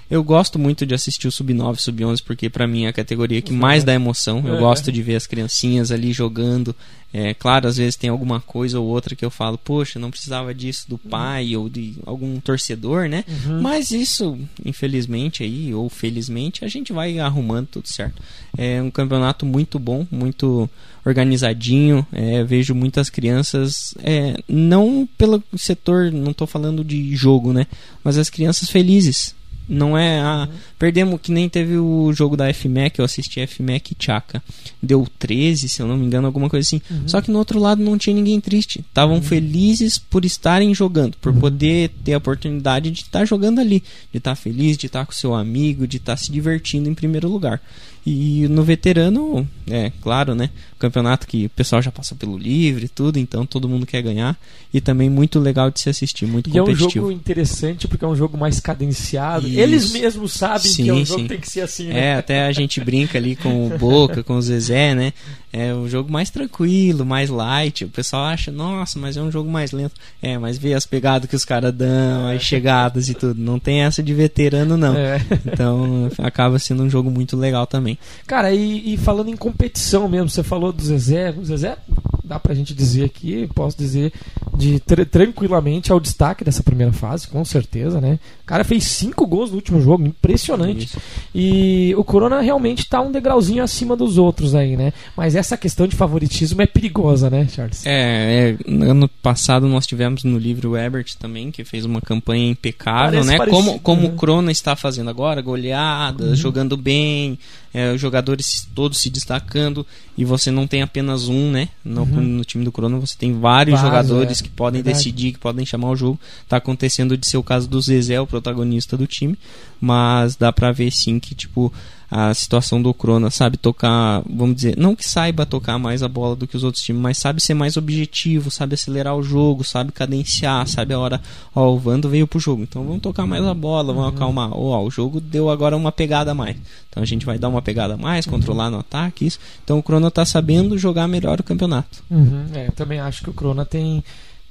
[0.10, 3.54] eu gosto muito de assistir o Sub-9 Sub-11 porque para mim é a categoria que
[3.54, 4.44] mais dá emoção.
[4.46, 4.60] Eu é.
[4.60, 6.76] gosto de ver as criancinhas ali jogando.
[7.13, 10.52] É, claro, às vezes tem alguma coisa ou outra que eu falo, poxa, não precisava
[10.52, 11.62] disso do pai uhum.
[11.62, 13.24] ou de algum torcedor, né?
[13.28, 13.62] Uhum.
[13.62, 14.36] Mas isso,
[14.66, 18.20] infelizmente aí, ou felizmente, a gente vai arrumando tudo certo.
[18.58, 20.68] É um campeonato muito bom, muito
[21.06, 22.06] organizadinho.
[22.12, 27.68] É, vejo muitas crianças, é, não pelo setor, não estou falando de jogo, né?
[28.04, 29.36] Mas as crianças felizes
[29.67, 30.47] Não é a.
[30.84, 34.43] Perdemos que nem teve o jogo da FMAC, eu assisti FMAC e Chaka.
[34.82, 36.82] Deu 13, se eu não me engano, alguma coisa assim.
[36.91, 37.08] Uhum.
[37.08, 38.82] Só que no outro lado não tinha ninguém triste.
[38.82, 44.17] Estavam felizes por estarem jogando, por poder ter a oportunidade de estar jogando ali, de
[44.17, 47.62] estar feliz, de estar com seu amigo, de estar se divertindo em primeiro lugar.
[48.06, 50.50] E no veterano, é claro, né?
[50.78, 54.38] Campeonato que o pessoal já passou pelo livre e tudo, então todo mundo quer ganhar.
[54.74, 57.06] E também muito legal de se assistir, muito E é um competitivo.
[57.06, 59.48] jogo interessante porque é um jogo mais cadenciado.
[59.48, 59.58] Isso.
[59.58, 61.24] Eles mesmos sabem que é um Sim, jogo sim.
[61.24, 62.08] que tem que ser assim, né?
[62.08, 65.14] É, até a gente brinca ali com o Boca, com o Zezé, né?
[65.56, 67.86] É um jogo mais tranquilo, mais light.
[67.86, 69.94] O pessoal acha, nossa, mas é um jogo mais lento.
[70.20, 73.39] É, mas vê as pegadas que os caras dão, as chegadas e tudo.
[73.39, 74.96] Não tem essa de veterano, não.
[74.98, 75.22] É.
[75.46, 78.00] Então acaba sendo um jogo muito legal também.
[78.26, 81.30] Cara, e, e falando em competição mesmo, você falou do Zezé.
[81.38, 81.78] O Zezé,
[82.24, 84.12] dá pra gente dizer aqui, posso dizer,
[84.58, 88.18] de tr- tranquilamente é o destaque dessa primeira fase, com certeza, né?
[88.42, 90.86] O cara fez cinco gols no último jogo, impressionante.
[90.86, 90.98] Isso.
[91.34, 94.92] E o Corona realmente tá um degrauzinho acima dos outros aí, né?
[95.16, 97.86] Mas essa questão de favoritismo é perigosa, né, Charles?
[97.86, 102.49] É, é, ano passado nós tivemos no livro o Ebert também, que fez uma campanha
[102.49, 103.38] impecável, Parece né?
[103.38, 104.08] parecido, Como, como né?
[104.08, 106.36] o Crona está fazendo agora, goleadas, Uhum.
[106.36, 107.38] jogando bem,
[107.74, 109.86] é, os jogadores todos se destacando,
[110.18, 111.70] e você não tem apenas um, né?
[111.84, 113.86] No, no time do Crona você tem vários, Uhum.
[113.88, 115.04] Jogadores é, que podem verdade.
[115.04, 116.20] decidir, que podem chamar o jogo.
[116.48, 119.38] Tá acontecendo de ser o caso do Zezé, o protagonista do time,
[119.82, 121.74] mas dá pra ver sim que, tipo,
[122.16, 126.36] a situação do Crona, sabe tocar, vamos dizer, não que saiba tocar mais a bola
[126.36, 129.92] do que os outros times, mas sabe ser mais objetivo, sabe acelerar o jogo, sabe
[129.92, 131.20] cadenciar, sabe a hora,
[131.56, 134.84] ó, o Vando veio pro jogo, então vamos tocar mais a bola, vamos acalmar, ó,
[134.84, 136.56] o jogo deu agora uma pegada a mais,
[136.88, 139.84] então a gente vai dar uma pegada a mais, controlar no ataque, isso, então o
[139.84, 142.04] Crona tá sabendo jogar melhor o campeonato.
[142.10, 144.04] Uhum, é, também acho que o Crona tem,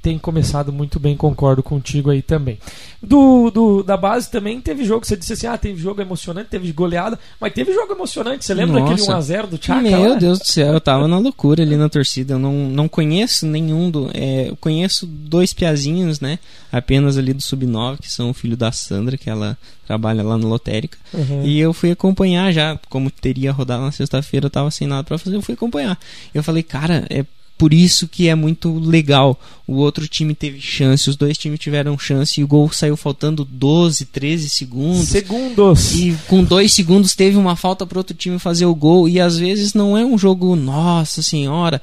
[0.03, 2.59] tem começado muito bem, concordo contigo aí também.
[3.01, 6.71] Do, do- da base também teve jogo, você disse assim, ah, teve jogo emocionante, teve
[6.73, 9.35] goleada, mas teve jogo emocionante, você lembra daquele Nossa.
[9.35, 9.81] 1x0 do Chaka?
[9.81, 10.15] Meu lá?
[10.17, 12.35] Deus do céu, eu tava na loucura ali na torcida.
[12.35, 14.11] Eu não, não conheço nenhum do.
[14.13, 16.39] é, eu conheço dois piazinhos, né?
[16.71, 20.49] Apenas ali do Sub-9, que são o filho da Sandra, que ela trabalha lá no
[20.49, 20.99] Lotérica.
[21.15, 21.45] Uhum.
[21.45, 25.19] E eu fui acompanhar já, como teria rodado na sexta-feira, eu tava sem nada pra
[25.19, 25.99] fazer, eu fui acompanhar.
[26.35, 27.25] Eu falei, cara, é
[27.59, 29.39] por isso que é muito legal.
[29.67, 33.45] O outro time teve chance, os dois times tiveram chance e o gol saiu faltando
[33.45, 35.09] 12, 13 segundos.
[35.09, 35.95] Segundos.
[35.95, 39.09] E com dois segundos teve uma falta para outro time fazer o gol.
[39.09, 41.81] E às vezes não é um jogo, nossa senhora,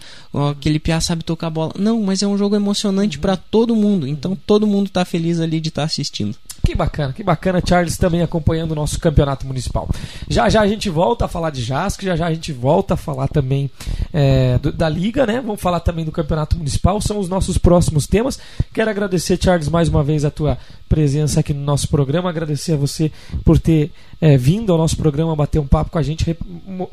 [0.51, 1.71] aquele Piá sabe tocar a bola.
[1.79, 4.05] Não, mas é um jogo emocionante para todo mundo.
[4.07, 6.35] Então todo mundo tá feliz ali de estar assistindo.
[6.65, 9.89] Que bacana, que bacana, Charles também acompanhando o nosso campeonato municipal.
[10.29, 12.97] Já já a gente volta a falar de JASC, já já a gente volta a
[12.97, 13.71] falar também
[14.11, 15.41] é, do- da Liga, né?
[15.43, 18.39] Vamos falar também do campeonato municipal, são os nossos próximos temas.
[18.73, 22.77] Quero agradecer, Charles, mais uma vez a tua presença aqui no nosso programa, agradecer a
[22.77, 23.11] você
[23.43, 26.39] por ter é, vindo ao nosso programa bater um papo com a gente, rep-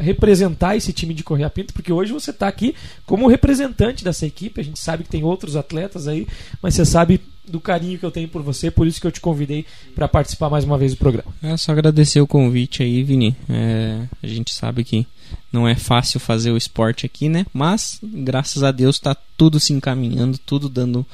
[0.00, 2.74] representar esse time de Correia Pinto, porque hoje você está aqui
[3.06, 4.60] como representante dessa equipe.
[4.60, 6.26] A gente sabe que tem outros atletas aí,
[6.60, 9.20] mas você sabe do carinho que eu tenho por você, por isso que eu te
[9.20, 11.34] convidei para participar mais uma vez do programa.
[11.42, 13.36] É só agradecer o convite aí, Vini.
[13.48, 15.06] É, a gente sabe que
[15.52, 17.46] não é fácil fazer o esporte aqui, né?
[17.52, 21.06] Mas graças a Deus tá tudo se encaminhando, tudo dando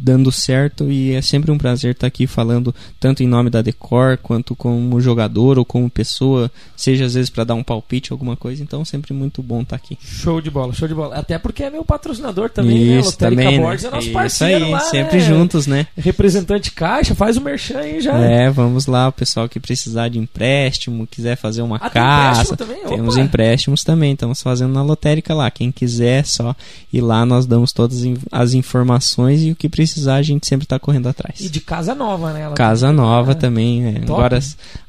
[0.00, 4.18] dando certo e é sempre um prazer estar aqui falando tanto em nome da Decor
[4.18, 8.62] quanto como jogador ou como pessoa, seja às vezes para dar um palpite alguma coisa,
[8.62, 9.98] então sempre muito bom estar aqui.
[10.02, 11.16] Show de bola, show de bola.
[11.16, 12.98] Até porque é meu patrocinador também, né?
[13.00, 13.64] Isso Lotérica também, né?
[13.64, 15.24] Borges é nosso Isso parceiro aí, lá, sempre né?
[15.24, 15.86] juntos, né?
[15.96, 18.16] Representante Caixa, faz o merchan aí já.
[18.18, 22.42] É, vamos lá, o pessoal que precisar de empréstimo, quiser fazer uma Ah, tem casa,
[22.42, 22.96] empréstimo também?
[22.96, 25.50] temos empréstimos também, estamos fazendo na lotérica lá.
[25.50, 26.54] Quem quiser, é só
[26.92, 30.78] ir lá, nós damos todas as informações e o que precisar a gente sempre está
[30.78, 31.40] correndo atrás.
[31.40, 32.42] E de casa nova, né?
[32.42, 33.34] Ela Casa nova É.
[33.34, 33.92] também, né?
[34.00, 34.12] Top.
[34.12, 34.38] agora,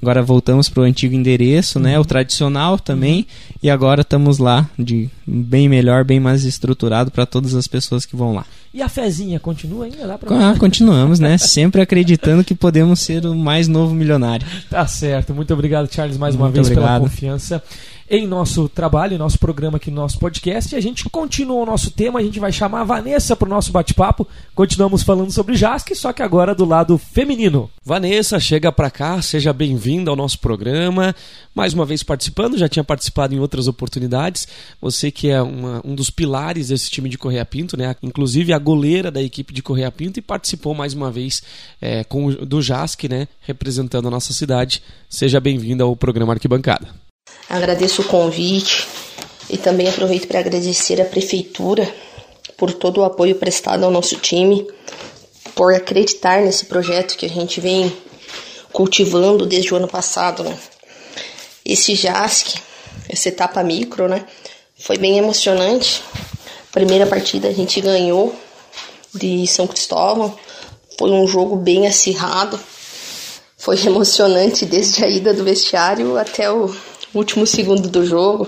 [0.01, 1.95] agora voltamos pro antigo endereço, né?
[1.95, 2.01] Uhum.
[2.01, 3.25] O tradicional também,
[3.63, 8.15] e agora estamos lá de bem melhor, bem mais estruturado para todas as pessoas que
[8.15, 8.45] vão lá.
[8.73, 10.07] E a fezinha continua ainda?
[10.07, 10.51] Dá pra...
[10.51, 11.37] Ah, continuamos, né?
[11.39, 14.47] Sempre acreditando que podemos ser o mais novo milionário.
[14.69, 15.33] Tá certo.
[15.33, 17.01] Muito obrigado, Charles, mais uma Muito vez pela obrigado.
[17.01, 17.61] confiança
[18.11, 20.75] em nosso trabalho, em nosso programa aqui no nosso podcast.
[20.75, 23.49] E a gente continua o nosso tema, a gente vai chamar a Vanessa para o
[23.49, 24.27] nosso bate-papo.
[24.53, 27.69] Continuamos falando sobre JASC, só que agora do lado feminino.
[27.85, 31.15] Vanessa, chega para cá, seja bem-vinda ao nosso programa.
[31.55, 34.45] Mais uma vez participando, já tinha participado em outras oportunidades.
[34.81, 37.95] Você que é uma- um dos pilares desse time de Correia Pinto, né?
[38.03, 41.41] Inclusive a goleira da equipe de Correia Pinto e participou mais uma vez
[41.81, 43.27] é, com, do JASC, né?
[43.39, 44.83] Representando a nossa cidade.
[45.09, 46.89] Seja bem-vinda ao programa Arquibancada.
[47.51, 48.87] Agradeço o convite
[49.49, 51.93] e também aproveito para agradecer à Prefeitura
[52.55, 54.65] por todo o apoio prestado ao nosso time,
[55.53, 57.91] por acreditar nesse projeto que a gente vem
[58.71, 60.57] cultivando desde o ano passado, né?
[61.65, 62.55] Esse JASC,
[63.09, 64.25] essa etapa micro, né?
[64.79, 66.01] Foi bem emocionante.
[66.71, 68.33] Primeira partida a gente ganhou
[69.13, 70.39] de São Cristóvão.
[70.97, 72.57] Foi um jogo bem acirrado.
[73.57, 76.73] Foi emocionante desde a ida do vestiário até o
[77.13, 78.47] último segundo do jogo,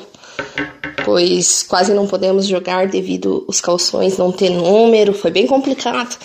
[1.03, 5.13] pois quase não podemos jogar devido os calções não ter número.
[5.13, 6.17] Foi bem complicado,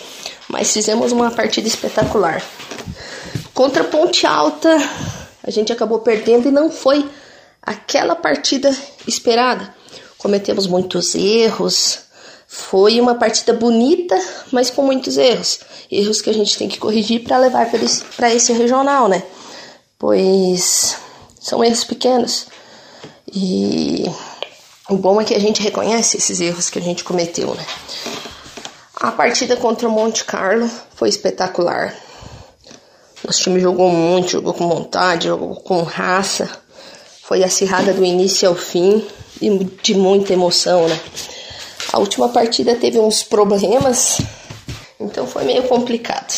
[0.48, 2.42] mas fizemos uma partida espetacular.
[3.52, 4.76] Contra Ponte Alta,
[5.42, 7.08] a gente acabou perdendo e não foi
[7.62, 8.74] aquela partida
[9.06, 9.74] esperada.
[10.16, 12.00] Cometemos muitos erros.
[12.46, 14.18] Foi uma partida bonita,
[14.50, 15.60] mas com muitos erros.
[15.90, 19.22] Erros que a gente tem que corrigir para levar para esse, esse regional, né?
[19.98, 21.07] Pois
[21.40, 22.46] são erros pequenos.
[23.32, 24.04] E
[24.88, 27.66] o bom é que a gente reconhece esses erros que a gente cometeu, né?
[28.96, 31.94] A partida contra o Monte Carlo foi espetacular.
[33.24, 36.48] Nosso time jogou muito, jogou com vontade, jogou com raça.
[37.22, 39.06] Foi acirrada do início ao fim
[39.40, 39.50] e
[39.82, 40.98] de muita emoção, né?
[41.92, 44.18] A última partida teve uns problemas,
[44.98, 46.34] então foi meio complicado.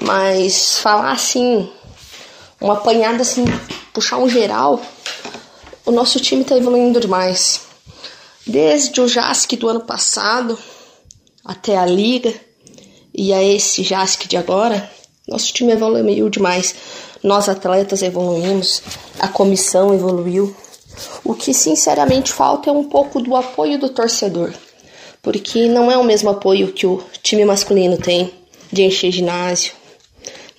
[0.00, 1.70] Mas falar assim,
[2.60, 3.44] uma apanhada assim,
[3.92, 4.80] puxar um geral,
[5.86, 7.62] o nosso time tá evoluindo demais.
[8.46, 10.58] Desde o JASC do ano passado
[11.44, 12.32] até a Liga
[13.14, 14.90] e a esse JASC de agora,
[15.26, 16.74] nosso time evoluiu demais.
[17.22, 18.82] Nós atletas evoluímos,
[19.18, 20.54] a comissão evoluiu.
[21.24, 24.52] O que sinceramente falta é um pouco do apoio do torcedor,
[25.22, 28.32] porque não é o mesmo apoio que o time masculino tem
[28.72, 29.72] de encher ginásio.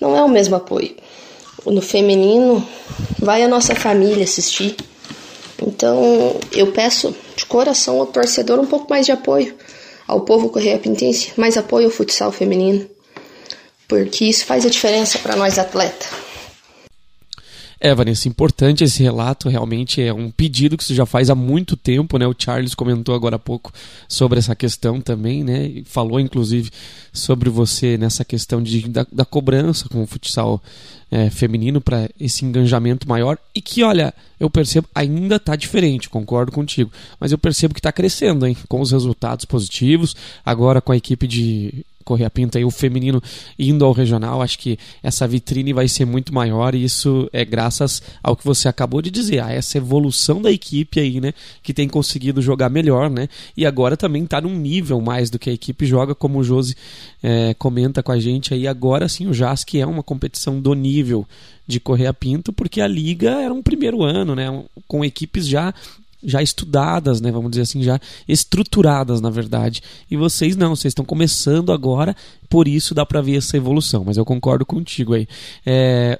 [0.00, 0.96] Não é o mesmo apoio.
[1.64, 2.66] No feminino,
[3.18, 4.76] vai a nossa família assistir.
[5.60, 9.54] Então, eu peço de coração ao torcedor um pouco mais de apoio
[10.06, 12.86] ao povo Correia Pintense, mais apoio ao futsal feminino,
[13.88, 16.08] porque isso faz a diferença para nós atletas.
[17.84, 21.76] É, Vanessa, importante esse relato, realmente é um pedido que você já faz há muito
[21.76, 22.24] tempo, né?
[22.28, 23.72] O Charles comentou agora há pouco
[24.06, 25.82] sobre essa questão também, né?
[25.84, 26.70] Falou, inclusive,
[27.12, 30.62] sobre você nessa questão de, da, da cobrança com o futsal
[31.10, 36.52] é, feminino para esse engajamento maior e que, olha, eu percebo, ainda está diferente, concordo
[36.52, 38.56] contigo, mas eu percebo que está crescendo, hein?
[38.68, 40.14] Com os resultados positivos,
[40.46, 43.22] agora com a equipe de Correia Pinto aí, o feminino
[43.58, 48.02] indo ao regional, acho que essa vitrine vai ser muito maior e isso é graças
[48.22, 51.88] ao que você acabou de dizer, a essa evolução da equipe aí, né, que tem
[51.88, 55.86] conseguido jogar melhor, né, e agora também está num nível mais do que a equipe
[55.86, 56.74] joga, como o Josi
[57.22, 61.26] é, comenta com a gente aí, agora sim o JASC é uma competição do nível
[61.66, 65.72] de Correia Pinto, porque a liga era um primeiro ano, né, com equipes já
[66.22, 69.82] já estudadas, né, vamos dizer assim, já estruturadas, na verdade.
[70.10, 72.14] E vocês não, vocês estão começando agora,
[72.48, 74.04] por isso dá para ver essa evolução.
[74.04, 75.26] Mas eu concordo contigo aí.
[75.66, 76.18] É,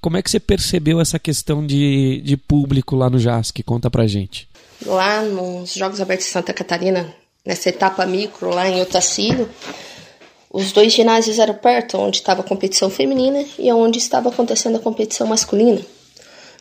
[0.00, 3.62] como é que você percebeu essa questão de, de público lá no JASC?
[3.62, 4.48] Conta pra gente.
[4.84, 9.48] Lá nos Jogos Abertos de Santa Catarina, nessa etapa micro lá em Otacílio,
[10.52, 14.80] os dois ginásios eram perto, onde estava a competição feminina e onde estava acontecendo a
[14.80, 15.80] competição masculina.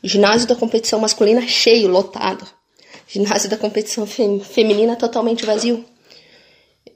[0.04, 2.46] Ginásio da competição masculina cheio, lotado.
[3.08, 5.86] Ginásio da competição fem feminina totalmente vazio.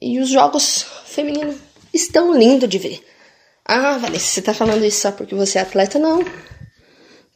[0.02, 1.56] E os jogos femininos
[1.94, 3.02] estão lindos de ver.
[3.66, 5.98] Ah, Vanessa, você tá falando isso só porque você é atleta?
[5.98, 6.24] Não.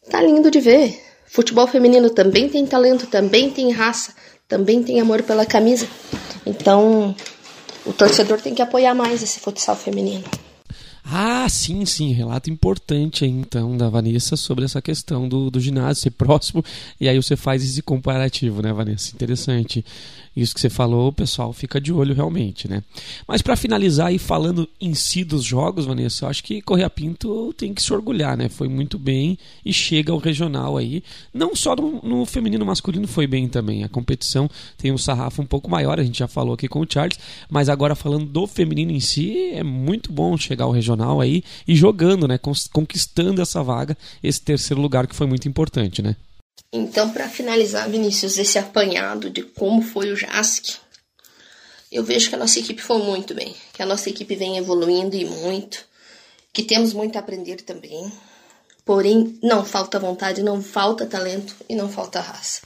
[0.10, 1.02] Tá lindo de ver.
[1.26, 4.14] Futebol feminino também tem talento, também tem raça,
[4.48, 5.88] também tem amor pela camisa.
[6.46, 7.16] Então,
[7.86, 10.24] o torcedor tem que apoiar mais esse futsal feminino.
[11.04, 16.04] Ah, sim, sim, relato importante aí, então da Vanessa sobre essa questão do, do ginásio
[16.04, 16.64] ser próximo
[17.00, 19.14] e aí você faz esse comparativo, né, Vanessa?
[19.14, 19.84] Interessante
[20.36, 22.84] isso que você falou, pessoal fica de olho realmente, né?
[23.28, 27.54] Mas para finalizar e falando em si dos jogos, Vanessa, eu acho que Correia Pinto
[27.54, 28.48] tem que se orgulhar, né?
[28.48, 31.04] Foi muito bem e chega ao regional aí.
[31.34, 33.84] Não só no, no feminino masculino foi bem também.
[33.84, 36.88] A competição tem um sarrafo um pouco maior, a gente já falou aqui com o
[36.90, 41.44] Charles, mas agora falando do feminino em si, é muito bom chegar ao regional aí
[41.68, 42.40] e jogando, né?
[42.72, 46.16] Conquistando essa vaga, esse terceiro lugar que foi muito importante, né?
[46.74, 50.78] Então, para finalizar, Vinícius, esse apanhado de como foi o JASC,
[51.92, 55.16] eu vejo que a nossa equipe foi muito bem, que a nossa equipe vem evoluindo
[55.16, 55.86] e muito,
[56.54, 58.10] que temos muito a aprender também.
[58.86, 62.62] Porém, não falta vontade, não falta talento e não falta raça.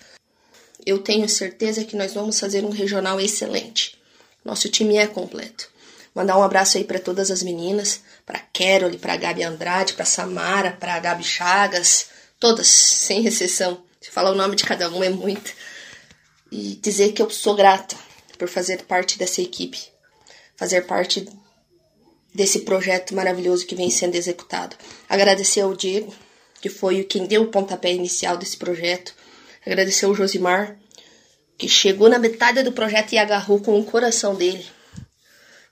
[0.85, 3.97] Eu tenho certeza que nós vamos fazer um regional excelente.
[4.43, 5.67] Nosso time é completo.
[6.13, 10.71] Mandar um abraço aí para todas as meninas, para Carol, para Gabi Andrade, para Samara,
[10.79, 12.07] para Gabi Chagas,
[12.39, 13.83] todas, sem exceção.
[14.11, 15.53] Falar o nome de cada um é muito.
[16.51, 17.95] E dizer que eu sou grata
[18.37, 19.79] por fazer parte dessa equipe,
[20.55, 21.27] fazer parte
[22.33, 24.75] desse projeto maravilhoso que vem sendo executado.
[25.07, 26.13] Agradecer ao Diego,
[26.61, 29.13] que foi quem deu o pontapé inicial desse projeto.
[29.65, 30.77] Agradecer ao Josimar,
[31.57, 34.65] que chegou na metade do projeto e agarrou com o coração dele.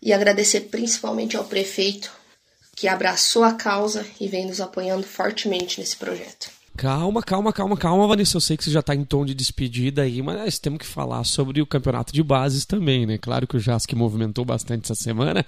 [0.01, 2.11] E agradecer principalmente ao prefeito,
[2.75, 6.52] que abraçou a causa e vem nos apoiando fortemente nesse projeto.
[6.75, 8.35] Calma, calma, calma, calma, Vanessa.
[8.35, 11.23] Eu sei que você já está em tom de despedida aí, mas temos que falar
[11.23, 13.17] sobre o campeonato de bases também, né?
[13.19, 15.45] Claro que o Jask movimentou bastante essa semana,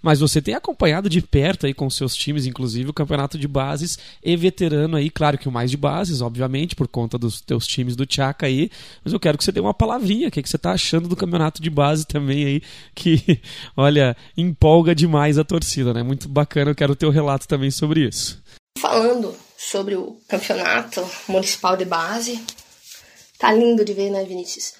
[0.00, 3.98] mas você tem acompanhado de perto aí com seus times, inclusive o campeonato de bases
[4.22, 7.96] e veterano aí, claro que o mais de bases, obviamente, por conta dos teus times
[7.96, 8.70] do Tchaka aí,
[9.04, 11.08] mas eu quero que você dê uma palavrinha, o que, é que você está achando
[11.08, 12.62] do campeonato de base também aí,
[12.94, 13.40] que,
[13.76, 16.04] olha, empolga demais a torcida, né?
[16.04, 18.40] Muito bacana, eu quero o teu relato também sobre isso.
[18.78, 22.40] Falando sobre o campeonato municipal de base.
[23.36, 24.74] Tá lindo de ver, né, Vinícius?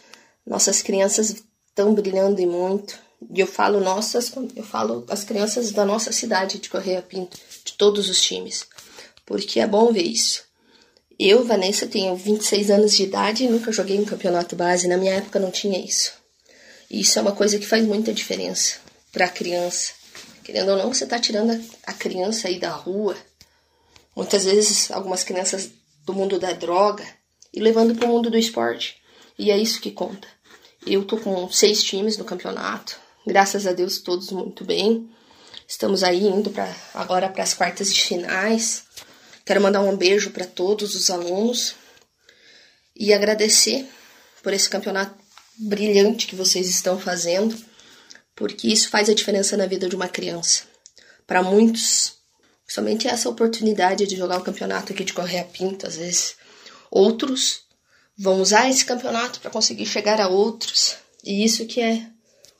[0.47, 2.97] Nossas crianças estão brilhando e muito.
[3.35, 7.73] E eu falo nossas, eu falo as crianças da nossa cidade de Correia Pinto, de
[7.73, 8.65] todos os times.
[9.27, 10.45] Porque é bom ver isso.
[11.19, 14.87] Eu, Vanessa, tenho 26 anos de idade e nunca joguei um campeonato base.
[14.87, 16.13] Na minha época não tinha isso.
[16.89, 18.77] E isso é uma coisa que faz muita diferença
[19.11, 19.93] para a criança.
[20.45, 23.17] Querendo ou não, você tá tirando a criança aí da rua,
[24.19, 25.71] muitas vezes algumas crianças
[26.05, 27.07] do mundo da droga
[27.55, 28.97] e levando para o mundo do esporte.
[29.39, 30.27] E é isso que conta.
[30.85, 35.09] Eu tô com seis times no campeonato, graças a Deus todos muito bem.
[35.69, 38.83] Estamos aí indo para agora para as quartas de finais.
[39.47, 41.77] Quero mandar um beijo para todos os alunos
[42.97, 43.89] e agradecer
[44.43, 45.15] por esse campeonato
[45.57, 47.57] brilhante que vocês estão fazendo,
[48.35, 50.65] porque isso faz a diferença na vida de uma criança.
[51.25, 52.18] Para muitos
[52.69, 56.37] Somente essa oportunidade de jogar o campeonato aqui de Correia Pinto, às vezes.
[56.91, 57.63] Outros
[58.17, 60.97] vão usar esse campeonato para conseguir chegar a outros.
[61.25, 62.07] E isso que é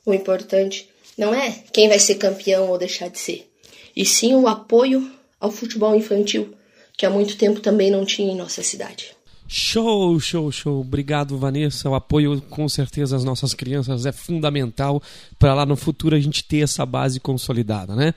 [0.03, 0.89] o importante.
[1.15, 3.51] Não é quem vai ser campeão ou deixar de ser.
[3.95, 6.55] E sim o apoio ao futebol infantil,
[6.97, 9.15] que há muito tempo também não tinha em nossa cidade.
[9.51, 10.81] Show, show, show.
[10.81, 11.89] Obrigado, Vanessa.
[11.89, 15.01] O apoio, com certeza, às nossas crianças é fundamental
[15.39, 18.13] para lá no futuro a gente ter essa base consolidada, né?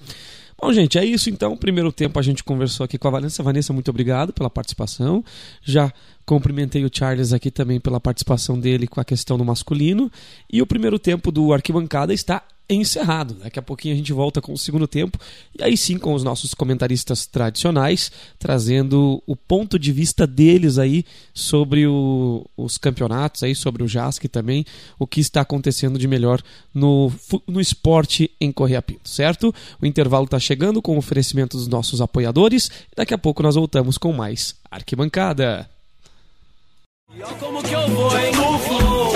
[0.62, 1.56] Bom, gente, é isso então.
[1.56, 3.42] Primeiro tempo a gente conversou aqui com a Vanessa.
[3.42, 5.24] Vanessa, muito obrigado pela participação.
[5.60, 5.92] Já
[6.24, 10.08] cumprimentei o Charles aqui também pela participação dele com a questão do masculino.
[10.48, 12.44] E o primeiro tempo do Arquibancada está
[12.80, 13.34] encerrado.
[13.34, 15.18] Daqui a pouquinho a gente volta com o segundo tempo
[15.58, 21.04] e aí sim com os nossos comentaristas tradicionais, trazendo o ponto de vista deles aí
[21.34, 24.64] sobre o, os campeonatos, aí sobre o JASC também,
[24.98, 26.42] o que está acontecendo de melhor
[26.74, 27.12] no,
[27.46, 29.54] no esporte em Correia Pinto, certo?
[29.80, 33.54] O intervalo está chegando com o oferecimento dos nossos apoiadores e daqui a pouco nós
[33.54, 35.68] voltamos com mais Arquibancada.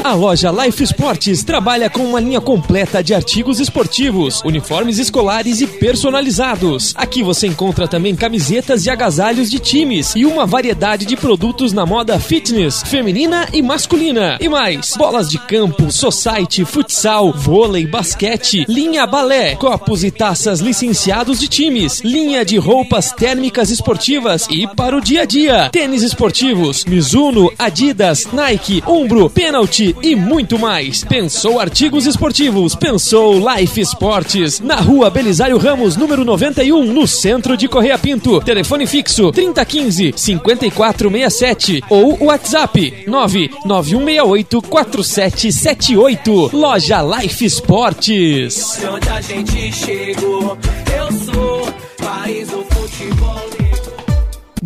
[0.07, 5.67] A loja Life Sports trabalha com uma linha completa de artigos esportivos, uniformes escolares e
[5.67, 6.95] personalizados.
[6.97, 11.85] Aqui você encontra também camisetas e agasalhos de times e uma variedade de produtos na
[11.85, 14.39] moda fitness, feminina e masculina.
[14.41, 21.41] E mais, bolas de campo, society, futsal, vôlei, basquete, linha balé, copos e taças licenciados
[21.41, 26.85] de times, linha de roupas térmicas esportivas e para o dia a dia, tênis esportivos,
[26.85, 31.05] Mizuno, Adidas, Adidas, Nike, Umbro, Penalty e muito mais.
[31.05, 34.61] Pensou artigos esportivos, pensou Life Esportes.
[34.61, 38.41] Na rua Belisário Ramos, número 91, no centro de Correia Pinto.
[38.41, 46.51] Telefone fixo 3015 5467 ou WhatsApp 99168 4778.
[46.53, 48.81] Loja Life Esportes.
[48.85, 50.57] Onde a gente chegou,
[50.97, 52.36] eu sou país.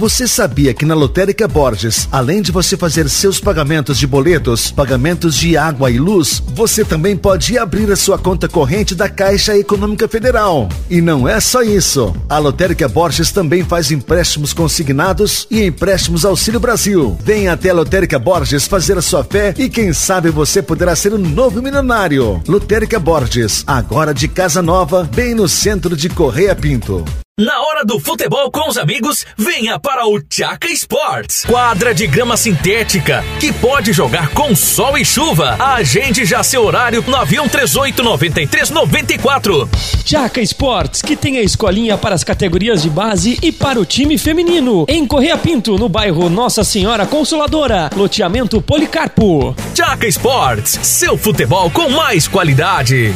[0.00, 5.36] Você sabia que na Lotérica Borges, além de você fazer seus pagamentos de boletos, pagamentos
[5.36, 10.08] de água e luz, você também pode abrir a sua conta corrente da Caixa Econômica
[10.08, 10.70] Federal.
[10.88, 12.16] E não é só isso.
[12.30, 17.18] A Lotérica Borges também faz empréstimos consignados e empréstimos Auxílio Brasil.
[17.22, 21.12] Venha até a Lotérica Borges fazer a sua fé e quem sabe você poderá ser
[21.12, 22.42] um novo milionário.
[22.48, 27.04] Lotérica Borges, agora de casa nova, bem no centro de Correia Pinto.
[27.38, 31.46] Na hora do futebol com os amigos, venha para o Tchaka Sports.
[31.46, 35.56] Quadra de grama sintética que pode jogar com sol e chuva.
[35.58, 39.70] Agende já seu horário no avião 38 93 94.
[40.04, 44.18] Tchaka Sports, que tem a escolinha para as categorias de base e para o time
[44.18, 44.84] feminino.
[44.86, 49.56] Em Correia Pinto, no bairro Nossa Senhora Consoladora, loteamento Policarpo.
[49.72, 53.14] Tchaka Sports, seu futebol com mais qualidade.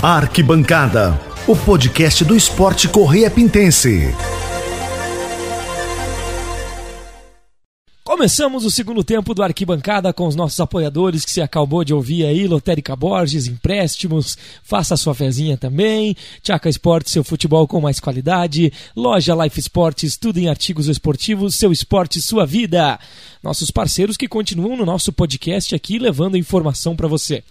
[0.00, 4.14] Arquibancada, o podcast do esporte Correia Pintense.
[8.04, 12.24] Começamos o segundo tempo do Arquibancada com os nossos apoiadores que se acabou de ouvir
[12.24, 17.98] aí, Lotérica Borges, empréstimos, faça a sua fezinha também, Tchaca Esportes, seu futebol com mais
[17.98, 23.00] qualidade, Loja Life Esportes, tudo em artigos esportivos, seu esporte, sua vida.
[23.42, 27.42] Nossos parceiros que continuam no nosso podcast aqui levando informação para você.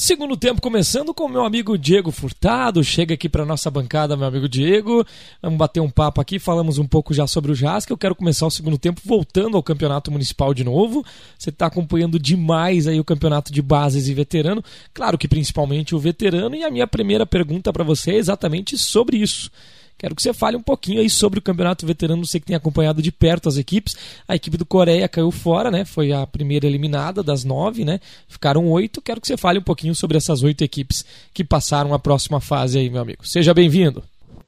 [0.00, 2.84] Segundo tempo começando com meu amigo Diego Furtado.
[2.84, 5.04] Chega aqui para nossa bancada, meu amigo Diego.
[5.42, 7.92] Vamos bater um papo aqui, falamos um pouco já sobre o Jasca.
[7.92, 11.04] Eu quero começar o segundo tempo voltando ao Campeonato Municipal de novo.
[11.36, 14.62] Você está acompanhando demais aí o Campeonato de Bases e Veterano.
[14.94, 16.54] Claro que principalmente o veterano.
[16.54, 19.50] E a minha primeira pergunta para você é exatamente sobre isso.
[19.98, 23.02] Quero que você fale um pouquinho aí sobre o Campeonato Veterano, você que tem acompanhado
[23.02, 23.96] de perto as equipes.
[24.28, 25.84] A equipe do Coreia caiu fora, né?
[25.84, 27.98] Foi a primeira eliminada das nove, né?
[28.28, 29.02] Ficaram oito.
[29.02, 32.78] Quero que você fale um pouquinho sobre essas oito equipes que passaram a próxima fase
[32.78, 33.26] aí, meu amigo.
[33.26, 34.04] Seja bem-vindo.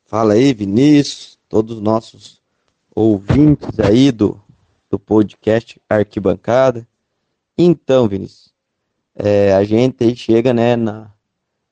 [0.06, 2.40] Fala aí, Vinícius, todos os nossos
[2.94, 4.40] ouvintes aí do,
[4.88, 6.86] do podcast Arquibancada.
[7.58, 8.52] Então, Vinícius,
[9.16, 11.10] é, a gente aí chega, né, na,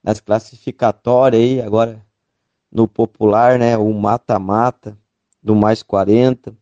[0.02, 2.04] nas classificatórias aí, agora
[2.70, 4.96] no popular, né, o mata-mata
[5.42, 6.54] do mais 40.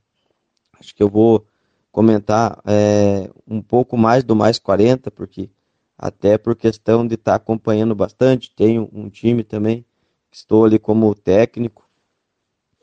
[0.79, 1.47] Acho que eu vou
[1.91, 5.51] comentar é, um pouco mais do mais 40, porque
[5.99, 9.85] até por questão de estar tá acompanhando bastante, tenho um time também
[10.31, 11.89] que estou ali como técnico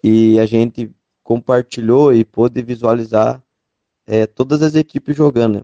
[0.04, 3.42] e a gente compartilhou e pôde visualizar
[4.06, 5.60] é, todas as equipes jogando.
[5.60, 5.64] Né?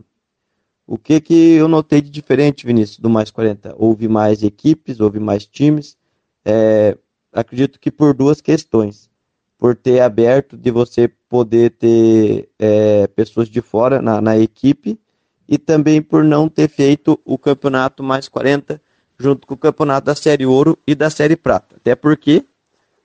[0.88, 3.76] O que que eu notei de diferente, Vinícius, do mais 40?
[3.78, 5.98] Houve mais equipes, houve mais times,
[6.46, 6.98] é,
[7.32, 9.10] acredito que por duas questões.
[9.58, 15.00] Por ter aberto de você poder ter é, pessoas de fora na, na equipe
[15.48, 18.82] e também por não ter feito o campeonato mais 40
[19.20, 21.76] junto com o campeonato da Série Ouro e da Série Prata.
[21.76, 22.46] Até porque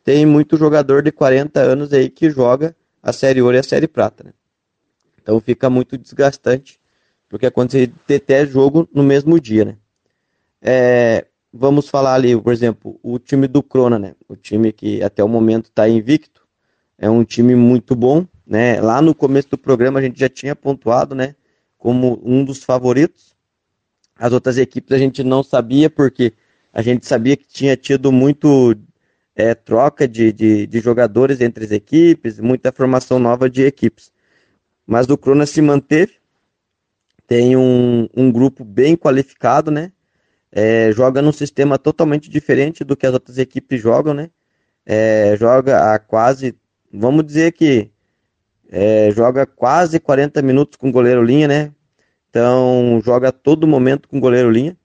[0.05, 3.89] tem muito jogador de 40 anos aí que joga a Série Ouro e a Série
[3.89, 4.22] Prata.
[4.22, 4.33] Né?
[5.20, 6.79] Então fica muito desgastante,
[7.29, 9.64] porque acontece ter até jogo no mesmo dia.
[9.64, 9.77] Né?
[10.62, 14.14] É, vamos falar ali, por exemplo, o time do Crona, né?
[14.28, 16.44] O time que até o momento está invicto.
[16.98, 18.80] É um time muito bom, né?
[18.80, 21.36] Lá no começo do programa a gente já tinha pontuado, né?
[21.78, 23.36] Como um dos favoritos.
[24.16, 26.32] As outras equipes a gente não sabia, porque
[26.72, 28.76] a gente sabia que tinha tido muito
[29.36, 34.12] é, troca de, de, de, jogadores entre as equipes, muita formação nova de equipes.
[34.86, 36.14] Mas o Crona se manteve,
[37.26, 39.92] tem um, um grupo bem qualificado, né?
[40.57, 44.30] É, joga num sistema totalmente diferente do que as outras equipes jogam, né?
[44.86, 46.55] É, joga a quase,
[46.92, 47.90] vamos dizer que
[48.70, 51.72] é, joga quase 40 minutos com goleiro linha, né?
[52.30, 54.76] Então joga todo momento com goleiro linha.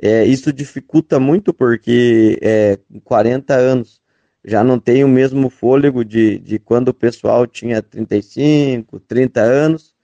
[0.00, 4.00] É, isso dificulta muito porque é, com 40 anos
[4.44, 9.96] já não tem o mesmo fôlego de, de quando o pessoal tinha 35, 30 anos.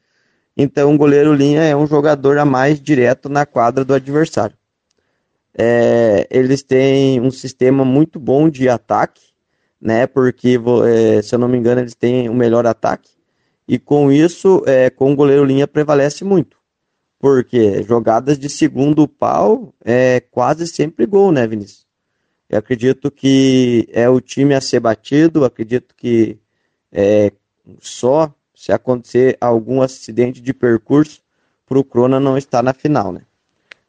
[0.56, 4.56] Então o goleiro linha é um jogador a mais direto na quadra do adversário.
[5.56, 9.22] É, eles têm um sistema muito bom de ataque,
[9.80, 10.06] né?
[10.06, 13.10] Porque, é, se eu não me engano, eles têm o melhor ataque.
[13.66, 16.56] E com isso, é, com o goleiro linha prevalece muito.
[17.18, 21.86] Porque jogadas de segundo pau é quase sempre gol, né, Vinícius?
[22.48, 26.38] Eu acredito que é o time a ser batido, acredito que
[26.92, 27.32] é,
[27.80, 31.22] só se acontecer algum acidente de percurso
[31.66, 33.22] para o Crona não estar na final, né?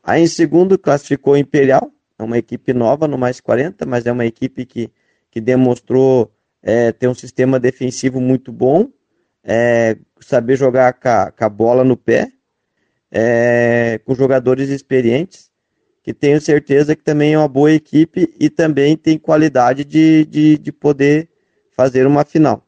[0.05, 4.11] Aí em segundo classificou o Imperial, é uma equipe nova no mais 40, mas é
[4.11, 4.91] uma equipe que,
[5.31, 6.31] que demonstrou
[6.61, 8.87] é, ter um sistema defensivo muito bom,
[9.43, 12.31] é, saber jogar com a, bola no pé,
[13.11, 15.49] é, com jogadores experientes,
[16.03, 20.57] que tenho certeza que também é uma boa equipe e também tem qualidade de, de,
[20.59, 21.29] de poder
[21.75, 22.63] fazer uma final.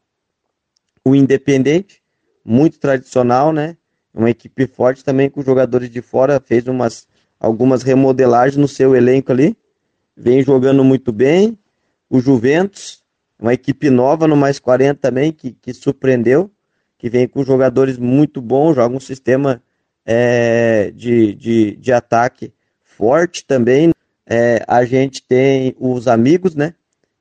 [1.04, 2.02] O Independente,
[2.44, 3.76] muito tradicional, né?
[4.12, 7.07] Uma equipe forte também com jogadores de fora, fez umas
[7.38, 9.56] algumas remodelagens no seu elenco ali.
[10.16, 11.58] Vem jogando muito bem.
[12.10, 13.02] O Juventus,
[13.38, 16.50] uma equipe nova no mais 40 também, que, que surpreendeu,
[16.96, 19.62] que vem com jogadores muito bons, joga um sistema
[20.04, 23.92] é, de, de, de ataque forte também.
[24.26, 26.74] É, a gente tem os amigos, né?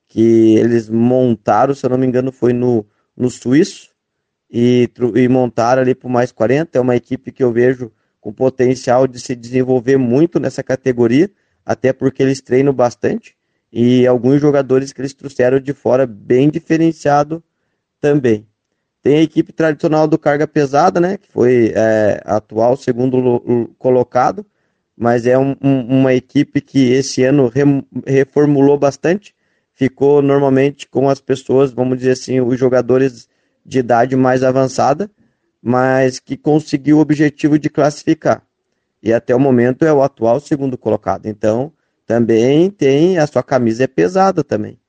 [0.07, 3.89] Que eles montaram, se eu não me engano, foi no, no Suíço
[4.49, 6.77] e, e montaram ali por mais 40.
[6.77, 7.91] É uma equipe que eu vejo
[8.27, 11.31] com potencial de se desenvolver muito nessa categoria,
[11.65, 13.37] até porque eles treinam bastante
[13.71, 17.41] e alguns jogadores que eles trouxeram de fora bem diferenciado
[18.01, 18.45] também.
[19.01, 24.45] Tem a equipe tradicional do carga pesada, né, que foi é, atual segundo colocado,
[24.97, 27.61] mas é um, um, uma equipe que esse ano re,
[28.05, 29.33] reformulou bastante,
[29.73, 33.29] ficou normalmente com as pessoas, vamos dizer assim, os jogadores
[33.65, 35.09] de idade mais avançada,
[35.61, 38.43] mas que conseguiu o objetivo de classificar.
[39.01, 41.27] E até o momento é o atual segundo colocado.
[41.27, 41.71] Então,
[42.05, 44.79] também tem a sua camisa é pesada também.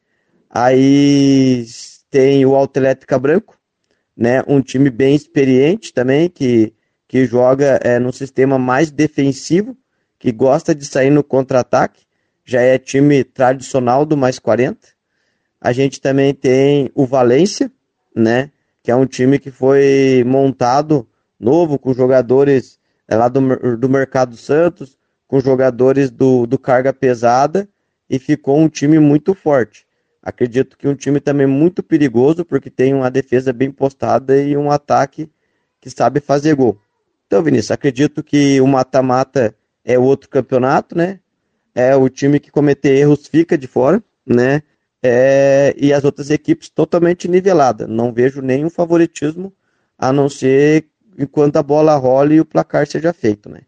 [0.49, 1.67] Aí
[2.11, 3.59] tem o Elétrica Branco,
[4.17, 4.43] né?
[4.47, 6.73] Um time bem experiente também que
[7.09, 9.75] que joga é, no sistema mais defensivo,
[10.19, 12.03] que gosta de sair no contra-ataque,
[12.45, 14.79] já é time tradicional do mais 40.
[15.59, 17.73] A gente também tem o Valência,
[18.15, 18.51] né?
[18.89, 21.07] Que é um time que foi montado
[21.39, 27.69] novo, com jogadores é, lá do, do Mercado Santos, com jogadores do, do carga pesada,
[28.09, 29.87] e ficou um time muito forte.
[30.23, 34.71] Acredito que um time também muito perigoso, porque tem uma defesa bem postada e um
[34.71, 35.31] ataque
[35.83, 36.81] que sabe fazer gol.
[37.27, 41.21] Então, Vinícius, acredito que o mata-mata é outro campeonato, né?
[41.75, 44.63] É o time que cometer erros fica de fora, né?
[45.03, 47.87] É, e as outras equipes totalmente nivelada.
[47.87, 49.53] Não vejo nenhum favoritismo,
[49.97, 50.87] a não ser
[51.19, 53.61] enquanto a bola rola e o placar seja feito, né?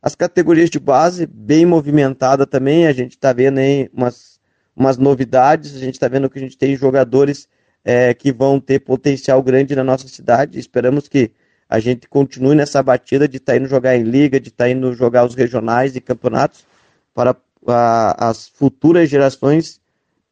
[0.00, 4.38] As categorias de base, bem movimentada também, a gente está vendo aí umas,
[4.76, 7.48] umas novidades, a gente está vendo que a gente tem jogadores
[7.84, 10.58] é, que vão ter potencial grande na nossa cidade.
[10.58, 11.32] Esperamos que
[11.68, 14.70] a gente continue nessa batida de estar tá indo jogar em liga, de estar tá
[14.70, 16.66] indo jogar os regionais e campeonatos
[17.14, 19.80] para a, as futuras gerações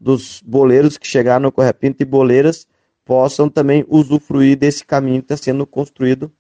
[0.03, 2.67] dos boleiros que chegaram no Correia Pinto e boleiras
[3.05, 6.31] possam também usufruir desse caminho que está sendo construído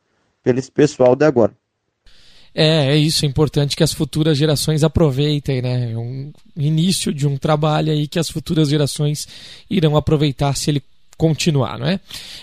[0.42, 1.52] pelo esse pessoal de agora.
[2.54, 5.92] É, é isso, é importante que as futuras gerações aproveitem, né?
[5.92, 9.26] É um início de um trabalho aí que as futuras gerações
[9.70, 10.82] irão aproveitar se ele
[11.23, 12.01] continuar, não é?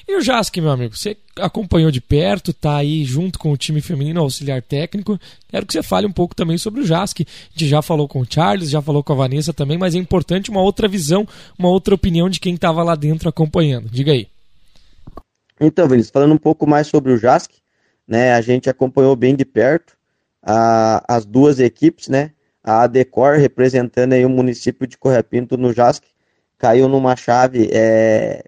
[0.08, 3.82] E o Jask, meu amigo, você acompanhou de perto, tá aí junto com o time
[3.82, 5.20] feminino auxiliar técnico.
[5.50, 7.20] Quero que você fale um pouco também sobre o Jask.
[7.20, 9.98] A gente já falou com o Charles, já falou com a Vanessa também, mas é
[9.98, 11.28] importante uma outra visão,
[11.58, 13.90] uma outra opinião de quem estava lá dentro acompanhando.
[13.90, 14.30] Diga aí.
[15.60, 17.52] Então, Vinícius, falando um pouco mais sobre o Jask,
[18.08, 18.32] né?
[18.32, 19.94] A gente acompanhou bem de perto
[20.42, 22.32] a, as duas equipes, né?
[22.64, 26.02] A Adecor representando aí o município de Correia Pinto no Jask,
[26.58, 28.46] caiu numa chave é,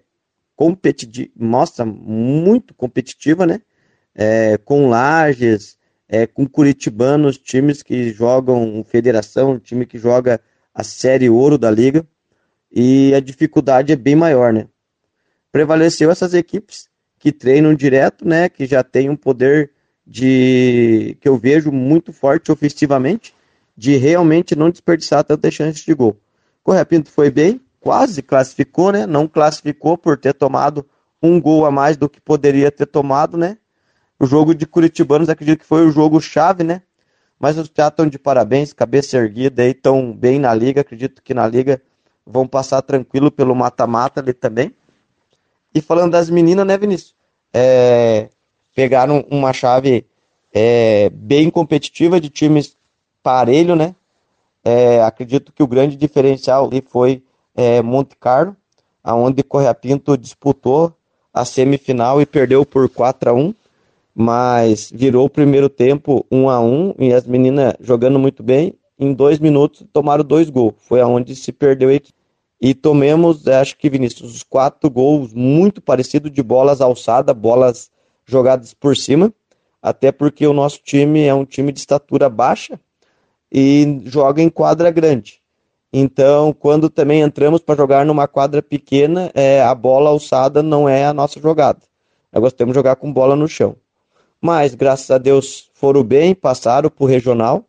[0.56, 3.60] competitiva, mostra muito competitiva, né?
[4.14, 5.78] É, com Lages,
[6.08, 10.40] é, com Curitibanos, times que jogam Federação, time que joga
[10.74, 12.06] a Série Ouro da Liga,
[12.70, 14.66] e a dificuldade é bem maior, né?
[15.50, 16.88] Prevaleceu essas equipes
[17.18, 18.48] que treinam direto, né?
[18.48, 19.70] Que já tem um poder
[20.06, 23.34] de que eu vejo muito forte ofensivamente,
[23.76, 26.18] de realmente não desperdiçar tantas chances de gol.
[26.62, 29.06] Correia Pinto foi bem, quase classificou, né?
[29.06, 30.86] Não classificou por ter tomado
[31.22, 33.58] um gol a mais do que poderia ter tomado, né?
[34.18, 36.82] O jogo de Curitibanos, acredito que foi o jogo chave, né?
[37.38, 40.80] Mas os caras estão de parabéns, cabeça erguida aí, estão bem na liga.
[40.80, 41.82] Acredito que na liga
[42.24, 44.72] vão passar tranquilo pelo mata-mata ali também.
[45.74, 47.16] E falando das meninas, né, Vinícius?
[47.52, 48.28] É,
[48.74, 50.06] pegaram uma chave
[50.54, 52.76] é, bem competitiva de times
[53.22, 53.94] parelho, né?
[54.64, 57.24] É, acredito que o grande diferencial ali foi
[57.54, 58.56] é, Monte Carlo,
[59.02, 60.94] aonde Correia Pinto disputou
[61.32, 63.54] a semifinal e perdeu por 4 a 1
[64.14, 68.74] mas virou o primeiro tempo 1 a 1 e as meninas jogando muito bem.
[68.98, 70.74] Em dois minutos tomaram dois gols.
[70.86, 72.14] Foi aonde se perdeu a equipe.
[72.60, 77.90] E tomemos, acho que Vinícius, os quatro gols muito parecidos de bolas alçadas, bolas
[78.24, 79.32] jogadas por cima.
[79.80, 82.78] Até porque o nosso time é um time de estatura baixa
[83.50, 85.41] e joga em quadra grande.
[85.92, 91.04] Então, quando também entramos para jogar numa quadra pequena, é, a bola alçada não é
[91.04, 91.80] a nossa jogada.
[92.32, 93.76] Nós gostamos de jogar com bola no chão.
[94.40, 97.66] Mas, graças a Deus, foram bem, passaram para o regional,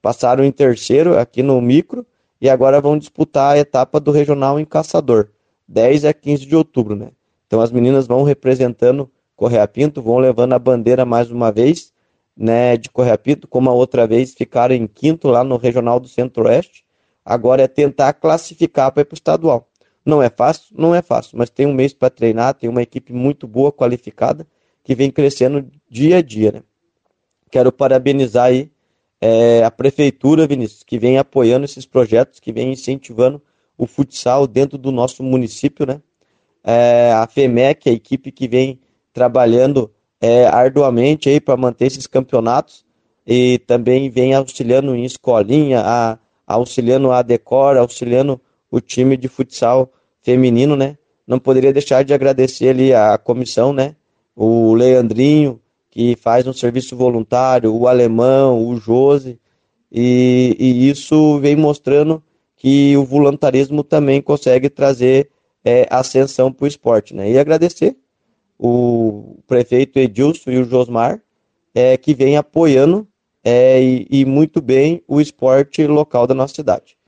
[0.00, 2.06] passaram em terceiro aqui no micro,
[2.40, 5.28] e agora vão disputar a etapa do regional em Caçador,
[5.68, 7.10] 10 a 15 de outubro, né?
[7.46, 11.92] Então as meninas vão representando Correia Pinto, vão levando a bandeira mais uma vez,
[12.36, 16.08] né, de Correia Pinto, como a outra vez ficaram em quinto lá no regional do
[16.08, 16.85] Centro-Oeste
[17.26, 19.68] Agora é tentar classificar para ir para o estadual.
[20.04, 20.76] Não é fácil?
[20.78, 24.46] Não é fácil, mas tem um mês para treinar, tem uma equipe muito boa, qualificada,
[24.84, 26.52] que vem crescendo dia a dia.
[26.52, 26.62] Né?
[27.50, 28.70] Quero parabenizar aí
[29.20, 33.42] é, a prefeitura, Vinícius, que vem apoiando esses projetos, que vem incentivando
[33.76, 36.00] o futsal dentro do nosso município, né?
[36.62, 38.78] É, a FEMEC, a equipe que vem
[39.12, 42.84] trabalhando é, arduamente aí para manter esses campeonatos
[43.26, 48.40] e também vem auxiliando em escolinha, a auxiliando a Decor, auxiliando
[48.70, 49.90] o time de futsal
[50.22, 50.96] feminino, né?
[51.26, 53.96] Não poderia deixar de agradecer ali a comissão, né?
[54.34, 59.40] O Leandrinho, que faz um serviço voluntário, o Alemão, o Jose,
[59.90, 62.22] e, e isso vem mostrando
[62.56, 65.30] que o voluntarismo também consegue trazer
[65.64, 67.30] é, ascensão para o esporte, né?
[67.30, 67.96] E agradecer
[68.58, 71.20] o prefeito Edilson e o Josmar,
[71.74, 73.06] é, que vem apoiando
[73.48, 76.98] é, e, e, muito bem o esporte local da nossa cidade.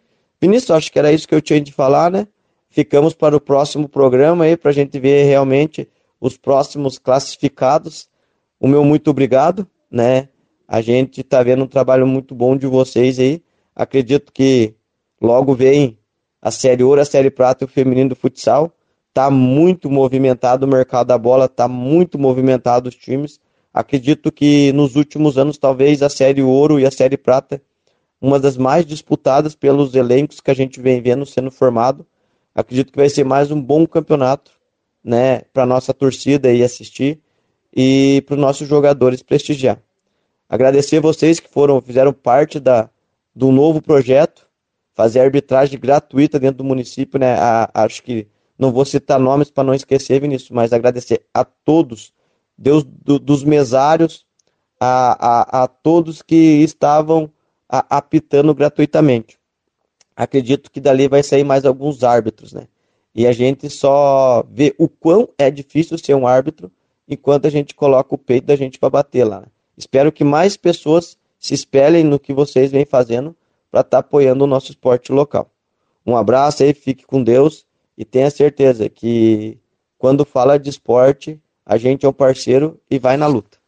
[0.40, 2.28] Vinícius, acho que era isso que eu tinha de falar, né?
[2.70, 5.88] Ficamos para o próximo programa aí, para a gente ver realmente
[6.20, 8.08] os próximos classificados.
[8.60, 10.28] O meu muito obrigado, né?
[10.68, 13.42] A gente está vendo um trabalho muito bom de vocês aí.
[13.74, 14.76] Acredito que
[15.20, 15.98] logo vem
[16.40, 18.72] a Série Ouro, a Série Prata e o Feminino do Futsal.
[19.08, 23.40] Está muito movimentado o mercado da bola, está muito movimentado os times.
[23.72, 27.62] Acredito que nos últimos anos, talvez a Série Ouro e a Série Prata,
[28.20, 32.06] uma das mais disputadas pelos elencos que a gente vem vendo sendo formado.
[32.54, 34.50] Acredito que vai ser mais um bom campeonato,
[35.04, 37.20] né, para nossa torcida e assistir
[37.74, 39.80] e para os nossos jogadores prestigiar.
[40.48, 42.90] Agradecer vocês que foram, fizeram parte da,
[43.34, 44.48] do novo projeto,
[44.94, 47.34] fazer arbitragem gratuita dentro do município, né?
[47.34, 48.26] A, acho que
[48.58, 52.12] não vou citar nomes para não esquecer, Vinícius, mas agradecer a todos,
[52.58, 54.26] Deus do, dos mesários,
[54.80, 57.30] a, a, a, todos que estavam
[57.68, 59.38] a, apitando gratuitamente.
[60.16, 62.66] Acredito que dali vai sair mais alguns árbitros, né?
[63.14, 66.70] E a gente só vê o quão é difícil ser um árbitro
[67.08, 69.40] enquanto a gente coloca o peito da gente para bater lá.
[69.40, 69.46] Né?
[69.76, 73.34] Espero que mais pessoas se espelhem no que vocês vêm fazendo
[73.70, 75.50] para estar tá apoiando o nosso esporte local.
[76.06, 79.58] Um abraço aí, fique com Deus e tenha certeza que
[79.98, 83.58] quando fala de esporte, a gente é o parceiro e vai na luta.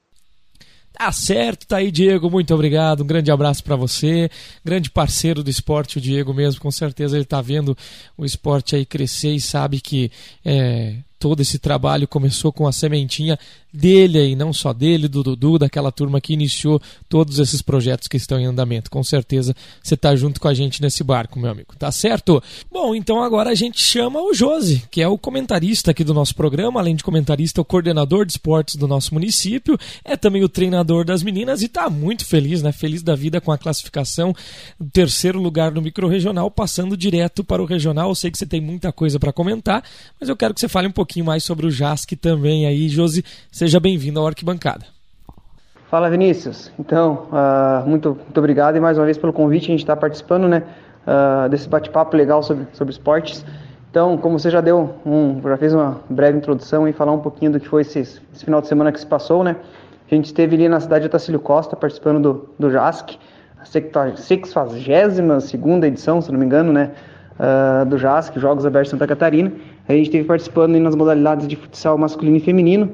[0.91, 2.31] Tá certo, tá aí, Diego.
[2.31, 3.03] Muito obrigado.
[3.03, 4.31] Um grande abraço para você.
[4.65, 6.61] Grande parceiro do esporte, o Diego mesmo.
[6.61, 7.77] Com certeza ele tá vendo
[8.17, 10.11] o esporte aí crescer e sabe que
[10.45, 13.39] é, todo esse trabalho começou com a sementinha
[13.73, 18.17] dele aí, não só dele, do Dudu, daquela turma que iniciou todos esses projetos que
[18.17, 18.91] estão em andamento.
[18.91, 21.77] Com certeza você está junto com a gente nesse barco, meu amigo.
[21.79, 22.43] Tá certo?
[22.73, 26.35] Bom, então agora a gente chama o Josi, que é o comentarista aqui do nosso
[26.35, 31.05] programa, além de comentarista, o coordenador de esportes do nosso município, é também o treinador
[31.05, 32.73] das meninas e está muito feliz, né?
[32.73, 34.35] Feliz da vida com a classificação
[34.93, 38.09] terceiro lugar no microrregional, passando direto para o regional.
[38.09, 39.85] Eu sei que você tem muita coisa para comentar,
[40.19, 43.25] mas eu quero que você fale um pouquinho mais sobre o JASC também aí, Josi.
[43.51, 44.87] Seja bem-vindo ao Arquibancada.
[45.91, 49.81] Fala Vinícius, então, uh, muito, muito obrigado e mais uma vez pelo convite, a gente
[49.81, 50.63] está participando né,
[51.05, 53.45] uh, desse bate-papo legal sobre, sobre esportes.
[53.91, 57.51] Então, como você já deu um, já fez uma breve introdução e falar um pouquinho
[57.51, 59.57] do que foi esse, esse, final de semana que se passou, né?
[60.09, 63.19] A gente esteve ali na cidade de Otacílio Costa participando do, do JASC,
[63.59, 66.93] a 62 segunda edição, se não me engano, né?
[67.35, 69.51] Uh, do JASC, Jogos Abertos Santa Catarina.
[69.91, 72.91] A gente esteve participando nas modalidades de futsal masculino e feminino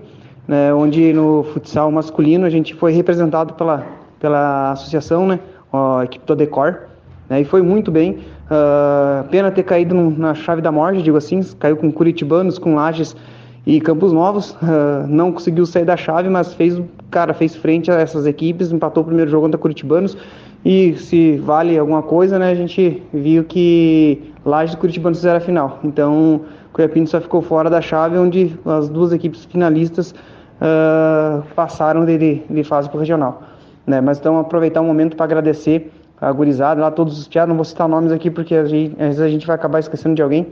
[0.48, 3.86] né, onde no futsal masculino a gente foi representado pela,
[4.18, 5.40] pela associação, né,
[5.70, 6.84] a equipe do Decor,
[7.28, 8.18] né, e foi muito bem.
[8.46, 13.14] Uh, pena ter caído na chave da morte, digo assim, caiu com Curitibanos, com Lages
[13.66, 16.80] e Campos Novos, uh, não conseguiu sair da chave, mas fez,
[17.10, 20.16] cara, fez frente a essas equipes, empatou o primeiro jogo contra Curitibanos,
[20.64, 25.40] e se vale alguma coisa, né, a gente viu que Lages e Curitibanos fizeram a
[25.40, 25.80] final.
[25.82, 26.42] Então,
[26.76, 30.14] Cuiapinho só ficou fora da chave, onde as duas equipes finalistas
[30.60, 33.42] uh, passaram de, de fase para o regional.
[33.86, 33.98] Né?
[34.02, 37.56] Mas então aproveitar o um momento para agradecer a gurizada, lá todos os teatros, não
[37.56, 40.48] vou citar nomes aqui porque às vezes a gente vai acabar esquecendo de alguém,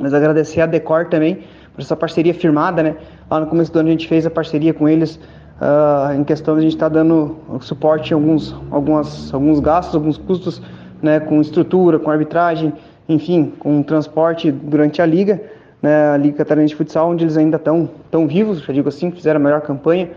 [0.00, 2.96] mas agradecer a Decor também por essa parceria firmada, né?
[3.30, 5.16] Lá no começo do ano a gente fez a parceria com eles
[5.60, 9.94] uh, em questão de a gente estar tá dando suporte em alguns, algumas, alguns gastos,
[9.94, 10.62] alguns custos,
[11.02, 11.20] né?
[11.20, 12.72] Com estrutura, com arbitragem,
[13.08, 15.40] enfim, com transporte durante a liga
[15.82, 19.10] né, a Liga Catarinense de Futsal, onde eles ainda estão tão vivos, já digo assim,
[19.10, 20.10] fizeram a melhor campanha,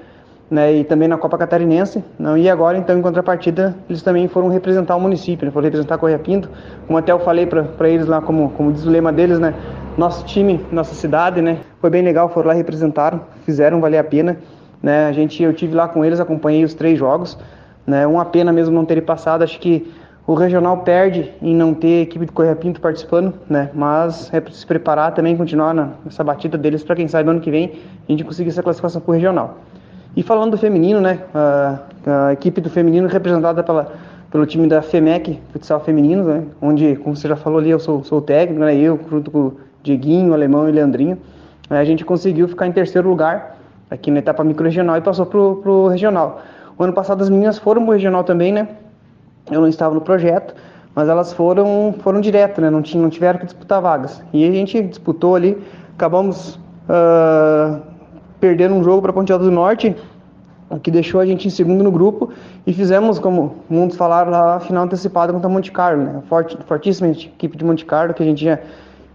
[0.49, 2.03] né, e também na Copa Catarinense.
[2.17, 5.97] Não, e agora, então, em contrapartida, eles também foram representar o município, né, foram representar
[5.97, 6.49] Correia Pinto,
[6.87, 9.53] como até eu falei para eles lá, como, como diz o lema deles, né,
[9.97, 14.37] nosso time, nossa cidade, né, foi bem legal, foram lá representaram, fizeram valer a pena.
[14.81, 17.37] Né, a gente, eu tive lá com eles, acompanhei os três jogos,
[17.85, 19.91] né, uma pena mesmo não terem passado, acho que
[20.29, 23.71] o regional perde em não ter equipe de Correia Pinto participando, né?
[23.73, 25.73] Mas é para se preparar também, continuar
[26.05, 29.09] nessa batida deles para quem sabe ano que vem a gente conseguir essa classificação para
[29.09, 29.57] o regional.
[30.15, 31.17] E falando do feminino, né?
[31.33, 31.79] A,
[32.27, 33.91] a, equipe do feminino representada pela,
[34.29, 36.43] pelo time da FEMEC, futsal feminino, né?
[36.61, 38.75] Onde, como você já falou ali, eu sou, sou o técnico, né?
[38.75, 41.17] Eu junto com o Dieguinho, o Alemão e o Leandrinho.
[41.71, 43.57] A gente conseguiu ficar em terceiro lugar
[43.89, 46.43] aqui na etapa micro-regional e passou para o regional.
[46.77, 48.67] O ano passado as meninas foram para o regional também, né?
[49.51, 50.53] Eu não estava no projeto,
[50.95, 52.69] mas elas foram foram direto, né?
[52.69, 54.23] Não, tinham, não tiveram que disputar vagas.
[54.33, 55.57] E a gente disputou ali,
[55.93, 57.81] acabamos uh,
[58.39, 59.95] perdendo um jogo para Ponte do Norte,
[60.69, 62.31] o que deixou a gente em segundo no grupo
[62.65, 66.21] e fizemos, como muitos falaram lá, a final antecipada contra Monte Carlo, né?
[66.27, 68.59] Forte, fortíssima equipe de Monte Carlo que a gente já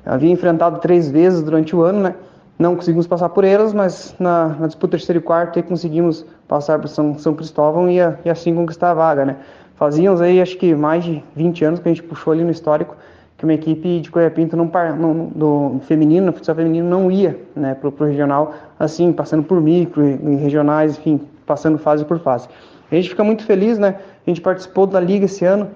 [0.05, 2.14] havia enfrentado três vezes durante o ano, né?
[2.59, 6.79] não conseguimos passar por elas, mas na, na disputa terceiro e quarto aí conseguimos passar
[6.79, 9.37] por São, São Cristóvão e, e, assim conquistar a vaga, né?
[9.77, 12.97] Fazíamos aí acho que mais de 20 anos que a gente puxou ali no histórico
[13.37, 17.39] que uma equipe de Correia Pinto não, não, do feminino, no futsal feminino não ia
[17.55, 22.49] né, para o regional assim, passando por micro e regionais, enfim, passando fase por fase.
[22.91, 23.97] A gente fica muito feliz, né?
[24.25, 25.68] A gente participou da liga esse ano,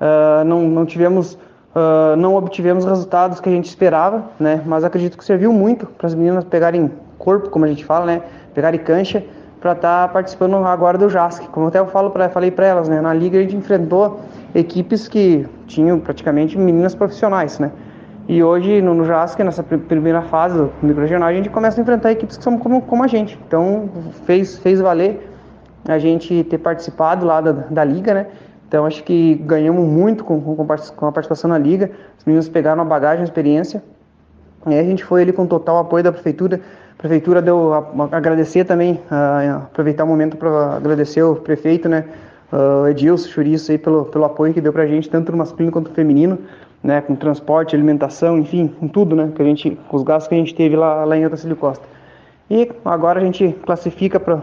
[0.00, 1.38] uh, não, não tivemos
[1.74, 4.62] Uh, não obtivemos resultados que a gente esperava, né?
[4.66, 8.22] Mas acredito que serviu muito para as meninas pegarem corpo, como a gente fala, né?
[8.52, 9.24] Pegarem cancha
[9.62, 11.46] para estar tá participando agora do JASC.
[11.48, 13.00] Como até eu falo pra, falei para elas, né?
[13.00, 14.20] Na liga a gente enfrentou
[14.52, 17.70] equipes que tinham praticamente meninas profissionais, né?
[18.28, 22.10] E hoje no, no JASC, nessa primeira fase do microregional, a gente começa a enfrentar
[22.10, 23.38] equipes que são como, como a gente.
[23.46, 23.88] Então
[24.26, 25.30] fez, fez valer
[25.88, 28.26] a gente ter participado lá da, da liga, né?
[28.66, 31.90] Então acho que ganhamos muito com, com, com a participação na liga.
[32.18, 33.82] Os meninos pegaram uma bagagem, uma experiência.
[34.66, 36.60] E a gente foi ali com total apoio da prefeitura.
[37.02, 39.00] Prefeitura deu a, agradecer também,
[39.64, 42.04] aproveitar o momento para agradecer o prefeito, né,
[42.52, 45.72] o Edilson Churiço aí pelo, pelo apoio que deu para a gente, tanto no masculino
[45.72, 46.38] quanto no feminino,
[46.80, 50.36] né, com transporte, alimentação, enfim, com tudo, né, que a gente, com os gastos que
[50.36, 51.84] a gente teve lá, lá em Otacílio Costa.
[52.48, 54.36] E agora a gente classifica para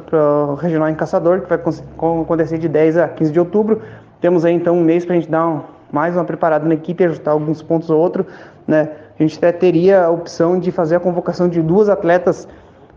[0.50, 3.82] o regional em Caçador, que vai acontecer de 10 a 15 de outubro.
[4.20, 5.62] Temos aí então um mês para a gente dar um,
[5.94, 8.26] mais uma preparada na equipe, ajustar alguns pontos ou outro,
[8.68, 8.90] né?
[9.20, 12.48] A gente até teria a opção de fazer a convocação de duas atletas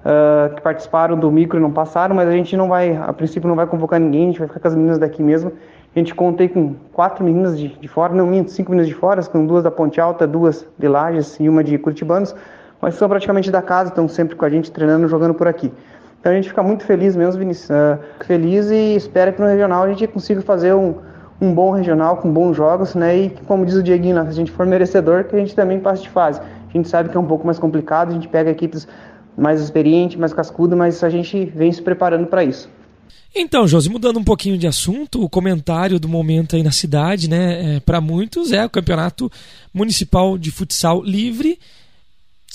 [0.05, 3.49] uh, que participaram do micro e não passaram, mas a gente não vai, a princípio
[3.49, 5.53] não vai convocar ninguém, a gente vai ficar com as meninas daqui mesmo.
[5.95, 9.21] A gente contei com quatro meninas de, de fora, não minto, cinco meninas de fora,
[9.25, 12.35] com duas da Ponte Alta, duas de Lages e uma de Curitibanos,
[12.81, 15.73] mas são praticamente da casa, estão sempre com a gente treinando, jogando por aqui.
[16.21, 19.83] Então a gente fica muito feliz mesmo, Vinícius, uh, feliz e espera que no regional
[19.83, 20.95] a gente consiga fazer um
[21.43, 23.19] um bom regional com bons jogos, né?
[23.19, 26.03] E como diz o Dieguinho, se a gente for merecedor, que a gente também passe
[26.03, 26.41] de fase.
[26.41, 28.87] A gente sabe que é um pouco mais complicado, a gente pega equipes
[29.37, 32.71] mais experientes, mais cascudas, mas a gente vem se preparando para isso.
[33.35, 37.77] Então, Josi, mudando um pouquinho de assunto, o comentário do momento aí na cidade, né,
[37.77, 39.31] é, para muitos é o Campeonato
[39.75, 41.59] Municipal de Futsal Livre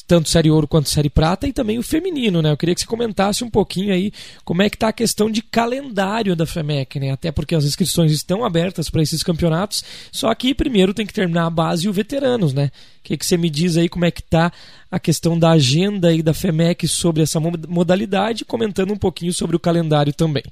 [0.08, 2.52] tanto Série Ouro quanto Série Prata, e também o feminino, né?
[2.52, 4.12] Eu queria que você comentasse um pouquinho aí
[4.46, 7.12] como é que está a questão de calendário da FEMEC, né?
[7.12, 11.46] Até porque as inscrições estão abertas para esses campeonatos, só que primeiro tem que terminar
[11.46, 12.72] a base e o veteranos, né?
[13.00, 14.52] O que, que você me diz aí como é que está
[14.90, 19.60] a questão da agenda aí da FEMEC sobre essa modalidade, comentando um pouquinho sobre o
[19.60, 20.44] calendário também.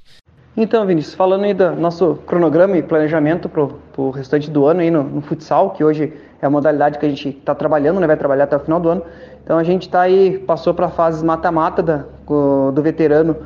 [0.56, 4.90] Então, Vinícius, falando aí do nosso cronograma e planejamento para o restante do ano aí
[4.90, 8.16] no, no, futsal, que hoje é a modalidade que a gente está trabalhando, né, vai
[8.16, 9.02] trabalhar até o final do ano.
[9.46, 13.36] Então a gente está aí, passou para a fase mata-mata do veterano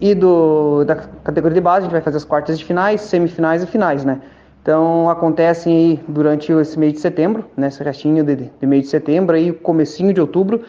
[0.00, 3.60] e do, da categoria de base, a gente vai fazer as quartas de finais, semifinais
[3.60, 4.20] e finais, né?
[4.62, 8.90] Então acontecem aí durante esse mês de setembro, né, esse restinho de, de mês de
[8.90, 10.62] setembro, aí comecinho de outubro,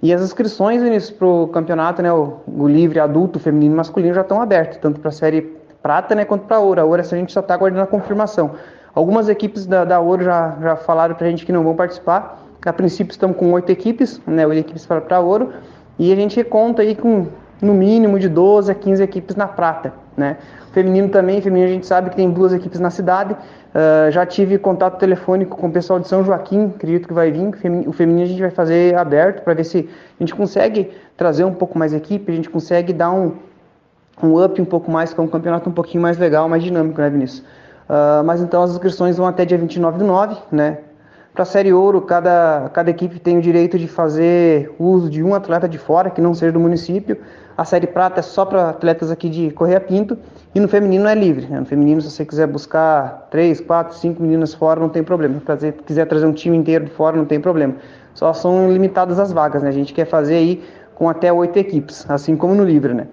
[0.00, 4.20] e as inscrições para o campeonato, né, o, o, livre adulto, feminino e masculino já
[4.20, 5.42] estão abertas, tanto para a série
[5.82, 6.80] prata né, quanto para a ouro.
[6.80, 8.52] A ouro a gente só está aguardando a confirmação.
[8.94, 12.47] Algumas equipes da, da ouro já, já falaram para a gente que não vão participar,
[12.68, 15.52] a princípio estamos com oito equipes, né, oito equipes para, ouro,
[15.98, 17.26] e a gente conta aí com
[17.60, 20.36] no mínimo de 12 a 15 equipes na prata, né?
[20.72, 23.34] Feminino também, feminino a gente sabe que tem duas equipes na cidade.
[23.34, 27.48] Uh, já tive contato telefônico com o pessoal de São Joaquim, acredito que vai vir.
[27.86, 29.88] O feminino a gente vai fazer aberto para ver se
[30.18, 33.32] a gente consegue trazer um pouco mais equipe, a gente consegue dar um,
[34.22, 37.10] um up um pouco mais, com um campeonato um pouquinho mais legal, mais dinâmico, né,
[37.10, 37.40] Vinícius?
[37.88, 40.78] Uh, mas então as inscrições vão até dia 29 do 9, né?
[41.38, 45.36] Para a Série Ouro, cada, cada equipe tem o direito de fazer uso de um
[45.36, 47.16] atleta de fora, que não seja do município.
[47.56, 50.18] A Série Prata é só para atletas aqui de Correia Pinto.
[50.52, 51.46] E no feminino é livre.
[51.46, 51.60] Né?
[51.60, 55.40] No feminino, se você quiser buscar três, quatro, cinco meninas fora, não tem problema.
[55.60, 57.76] Se quiser trazer um time inteiro de fora, não tem problema.
[58.14, 59.62] Só são limitadas as vagas.
[59.62, 59.68] Né?
[59.68, 60.64] A gente quer fazer aí
[60.96, 62.94] com até oito equipes, assim como no livre.
[62.94, 63.06] Né?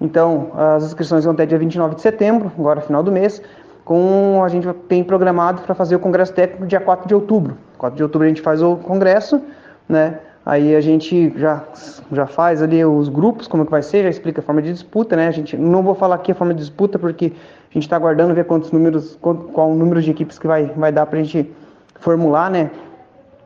[0.00, 3.40] Então, as inscrições vão até dia 29 de setembro, agora final do mês
[3.88, 7.56] com a gente tem programado para fazer o congresso técnico dia 4 de outubro.
[7.78, 9.40] 4 de outubro a gente faz o congresso,
[9.88, 10.18] né?
[10.44, 11.64] Aí a gente já,
[12.12, 15.16] já faz ali os grupos, como que vai ser, já explica a forma de disputa,
[15.16, 15.26] né?
[15.26, 17.32] A gente não vou falar aqui a forma de disputa porque
[17.70, 20.92] a gente está aguardando ver quantos números, qual, o número de equipes que vai, vai
[20.92, 21.50] dar para a gente
[21.98, 22.70] formular, né?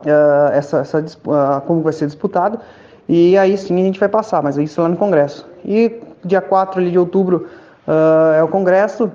[0.01, 2.59] Uh, essa, essa uh, como vai ser disputado.
[3.07, 5.47] E aí sim a gente vai passar, mas isso lá no congresso.
[5.63, 7.47] E dia 4 ali de outubro
[7.85, 9.11] Uh, é o congresso,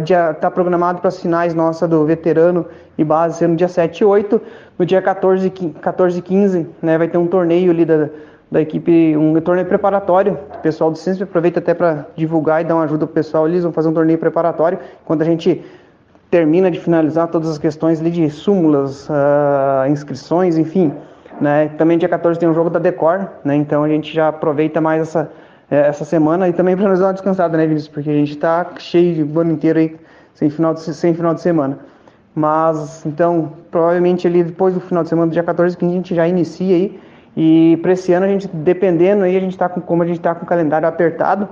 [0.00, 2.66] está uh, programado para as finais nossa do veterano
[2.96, 4.40] e base ser no dia 7 e 8.
[4.78, 8.08] No dia 14 e 15 né, vai ter um torneio ali da,
[8.50, 10.38] da equipe, um torneio preparatório.
[10.54, 13.48] O pessoal do Ciência aproveita até para divulgar e dar uma ajuda para o pessoal.
[13.48, 14.78] Eles vão fazer um torneio preparatório.
[15.04, 15.64] Quando a gente
[16.30, 20.92] termina de finalizar todas as questões ali de súmulas, uh, inscrições, enfim,
[21.40, 21.68] Né?
[21.76, 23.56] Também dia 14 tem um jogo da Decor, né?
[23.56, 25.30] então a gente já aproveita mais essa,
[25.76, 27.88] essa semana e também para nos dar uma descansada, né, Vinícius?
[27.88, 29.96] Porque a gente está cheio o ano inteiro aí,
[30.34, 31.78] sem final, de, sem final de semana.
[32.34, 36.14] Mas, então, provavelmente ali depois do final de semana, do dia 14, que a gente
[36.14, 37.00] já inicia aí.
[37.34, 40.18] E para esse ano, a gente, dependendo aí, a gente está com, como a gente
[40.18, 41.48] está com o calendário apertado,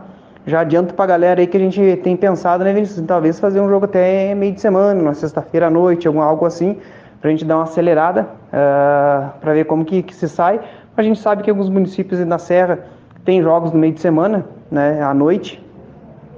[0.47, 3.05] já adianto para a galera aí que a gente tem pensado, né, Vinícius?
[3.07, 6.77] Talvez fazer um jogo até meio de semana, na sexta-feira à noite, algum, algo assim,
[7.21, 10.61] para a gente dar uma acelerada, uh, ah, para ver como que, que se sai.
[10.97, 12.81] A gente sabe que alguns municípios na Serra
[13.25, 15.63] tem jogos no meio de semana, né, à noite,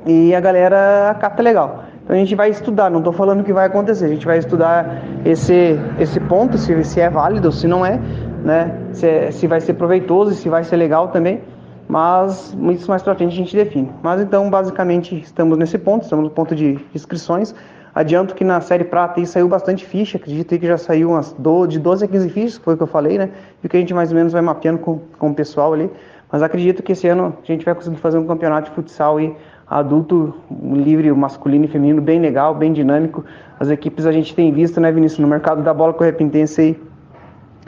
[0.06, 1.84] e a galera acata legal.
[2.04, 5.02] Então a gente vai estudar, não estou falando que vai acontecer, a gente vai estudar
[5.24, 8.00] esse, esse ponto, se, se é válido, se não é,
[8.44, 11.40] né, se, é, se vai ser proveitoso, se vai ser legal também,
[11.88, 13.90] mas isso mais para frente a gente define.
[14.02, 17.54] Mas então, basicamente, estamos nesse ponto, estamos no ponto de inscrições.
[17.94, 21.66] Adianto que na série prata aí saiu bastante ficha, acredito que já saiu umas do,
[21.66, 23.28] de 12 a 15 fichas, foi o que eu falei, né?
[23.62, 25.90] E o que a gente mais ou menos vai mapeando com, com o pessoal ali.
[26.32, 29.36] Mas acredito que esse ano a gente vai conseguir fazer um campeonato de futsal aí,
[29.68, 33.22] adulto, livre, masculino e feminino, bem legal, bem dinâmico.
[33.60, 36.82] As equipes a gente tem visto, né, Vinícius, no mercado da bola correpintense aí,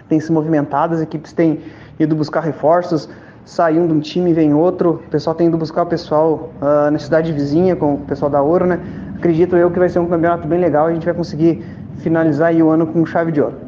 [0.09, 1.61] tem se movimentado, as equipes têm
[1.99, 3.09] ido buscar reforços,
[3.45, 7.33] saindo um time vem outro, o pessoal tem ido buscar o pessoal uh, na cidade
[7.33, 8.81] vizinha, com o pessoal da Ouro, né?
[9.17, 11.63] Acredito eu que vai ser um campeonato bem legal, a gente vai conseguir
[11.99, 13.64] finalizar o ano com chave de ouro.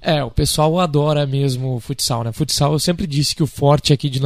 [0.00, 2.32] É, o pessoal adora mesmo o futsal, né?
[2.32, 4.20] Futsal, eu sempre disse que o forte aqui de,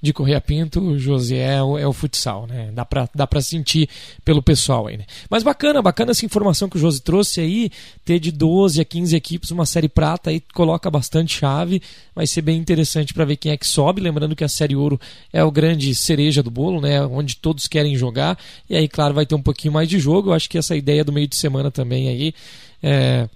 [0.00, 2.70] de Correia Pinto, José, é o, é o futsal, né?
[2.72, 3.88] Dá pra, dá pra sentir
[4.24, 5.04] pelo pessoal aí, né?
[5.28, 7.70] Mas bacana, bacana essa informação que o José trouxe aí,
[8.04, 11.82] ter de 12 a 15 equipes uma série prata aí coloca bastante chave,
[12.14, 15.00] vai ser bem interessante para ver quem é que sobe, lembrando que a série ouro
[15.32, 17.04] é o grande cereja do bolo, né?
[17.04, 18.38] Onde todos querem jogar,
[18.70, 21.04] e aí, claro, vai ter um pouquinho mais de jogo, eu acho que essa ideia
[21.04, 22.34] do meio de semana também aí,
[22.82, 23.28] é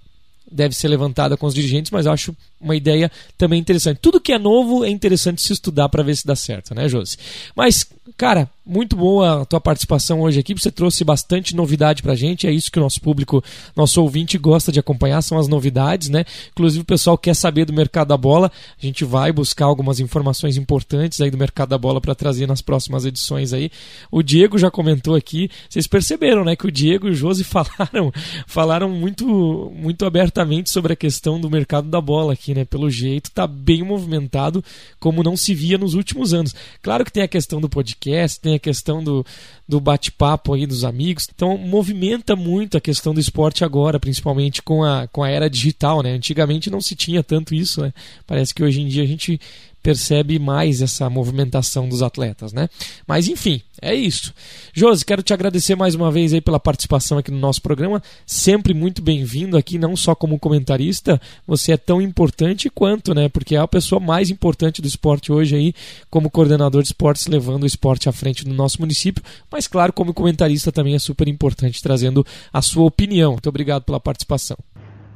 [0.51, 3.99] deve ser levantada com os dirigentes, mas eu acho uma ideia também interessante.
[4.01, 7.17] Tudo que é novo é interessante se estudar para ver se dá certo, né, Josi?
[7.55, 7.87] Mas,
[8.17, 10.53] cara, muito boa a tua participação hoje aqui.
[10.53, 12.47] Você trouxe bastante novidade pra gente.
[12.47, 13.43] É isso que o nosso público,
[13.75, 16.23] nosso ouvinte gosta de acompanhar, são as novidades, né?
[16.51, 18.51] Inclusive o pessoal quer saber do mercado da bola.
[18.81, 22.61] A gente vai buscar algumas informações importantes aí do mercado da bola para trazer nas
[22.61, 23.71] próximas edições aí.
[24.11, 25.49] O Diego já comentou aqui.
[25.67, 28.13] Vocês perceberam, né, que o Diego e o Josi falaram,
[28.45, 32.63] falaram muito, muito abertamente sobre a questão do mercado da bola aqui, né?
[32.63, 34.63] Pelo jeito, tá bem movimentado,
[34.99, 36.53] como não se via nos últimos anos.
[36.81, 38.00] Claro que tem a questão do podcast,
[38.41, 39.25] tem a questão do,
[39.67, 41.27] do bate-papo aí dos amigos.
[41.33, 46.01] Então movimenta muito a questão do esporte agora, principalmente com a, com a era digital,
[46.01, 46.13] né?
[46.13, 47.93] Antigamente não se tinha tanto isso, né?
[48.25, 49.39] Parece que hoje em dia a gente
[49.81, 52.69] percebe mais essa movimentação dos atletas, né?
[53.07, 54.33] Mas enfim, é isso.
[54.73, 58.01] Josi, quero te agradecer mais uma vez aí pela participação aqui no nosso programa.
[58.25, 63.27] Sempre muito bem-vindo aqui, não só como comentarista, você é tão importante quanto, né?
[63.27, 65.73] Porque é a pessoa mais importante do esporte hoje aí,
[66.09, 69.23] como coordenador de esportes, levando o esporte à frente do nosso município.
[69.51, 73.31] Mas claro, como comentarista também é super importante, trazendo a sua opinião.
[73.33, 74.57] Muito obrigado pela participação.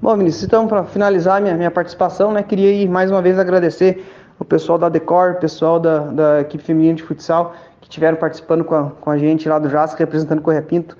[0.01, 4.05] Bom, Vinícius, então para finalizar minha, minha participação, né, queria ir mais uma vez agradecer
[4.39, 8.63] o pessoal da Decor, o pessoal da, da equipe feminina de futsal, que estiveram participando
[8.63, 10.97] com a, com a gente lá do JASC, representando Correia Pinto.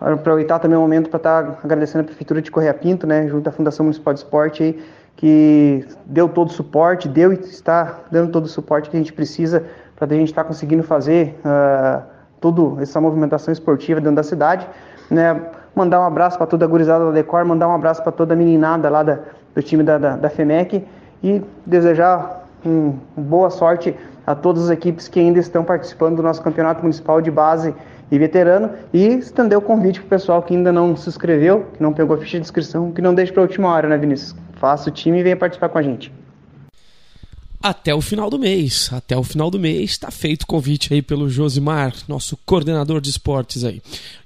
[0.00, 3.48] Aproveitar também o momento para estar tá agradecendo a Prefeitura de Correia Pinto, né, junto
[3.48, 4.84] à Fundação Municipal de Esporte, aí,
[5.16, 9.12] que deu todo o suporte, deu e está dando todo o suporte que a gente
[9.12, 9.64] precisa
[9.96, 12.02] para a gente estar tá conseguindo fazer uh,
[12.40, 14.66] toda essa movimentação esportiva dentro da cidade.
[15.10, 15.40] Né,
[15.74, 18.36] mandar um abraço para toda a gurizada da Decor, mandar um abraço para toda a
[18.36, 19.20] meninada lá da,
[19.54, 20.84] do time da, da, da FEMEC
[21.22, 22.43] e desejar
[23.16, 23.94] boa sorte
[24.26, 27.74] a todas as equipes que ainda estão participando do nosso campeonato municipal de base
[28.10, 31.82] e veterano e estender o convite para o pessoal que ainda não se inscreveu, que
[31.82, 34.34] não pegou a ficha de inscrição, que não deixe para a última hora, né, Vinícius?
[34.54, 36.23] Faça o time e venha participar com a gente
[37.64, 38.90] até o final do mês.
[38.92, 43.08] Até o final do mês está feito o convite aí pelo Josimar, nosso coordenador de
[43.08, 43.80] esportes aí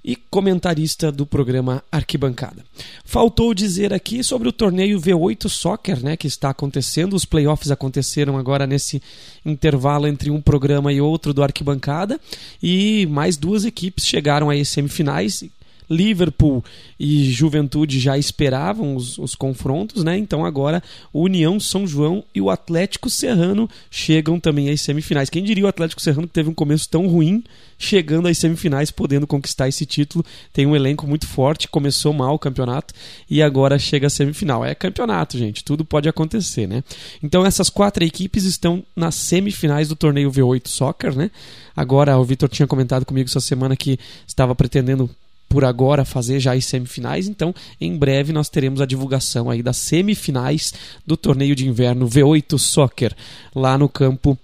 [0.05, 2.64] e comentarista do programa Arquibancada.
[3.05, 7.14] Faltou dizer aqui sobre o torneio V8 Soccer, né, que está acontecendo.
[7.14, 9.01] Os playoffs aconteceram agora nesse
[9.47, 12.18] intervalo entre um programa e outro do Arquibancada
[12.61, 15.45] e mais duas equipes chegaram às semifinais
[15.91, 16.62] Liverpool
[16.99, 20.18] e Juventude já esperavam os, os, confrontos, né?
[20.18, 20.82] Então agora
[21.12, 25.30] o União São João e o Atlético Serrano chegam também às semifinais.
[25.30, 27.43] Quem diria o Atlético Serrano que teve um começo tão ruim,
[27.78, 30.24] chegando às semifinais, podendo conquistar esse título?
[30.53, 32.93] Tem um elenco muito forte, começou mal o campeonato
[33.30, 34.64] e agora chega à semifinal.
[34.64, 36.82] É campeonato, gente, tudo pode acontecer, né?
[37.22, 41.30] Então essas quatro equipes estão nas semifinais do torneio V8 Soccer, né?
[41.74, 45.09] Agora o Vitor tinha comentado comigo essa semana que estava pretendendo
[45.49, 49.76] por agora fazer já as semifinais, então em breve nós teremos a divulgação aí das
[49.78, 50.74] semifinais
[51.07, 53.14] do torneio de inverno V8 Soccer
[53.55, 54.38] lá no campo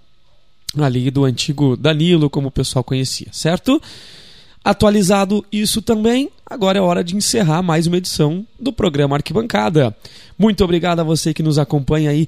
[0.78, 3.80] ali do antigo Danilo, como o pessoal conhecia, certo?
[4.64, 9.94] Atualizado isso também, agora é hora de encerrar mais uma edição do programa Arquibancada.
[10.38, 12.26] Muito obrigado a você que nos acompanha aí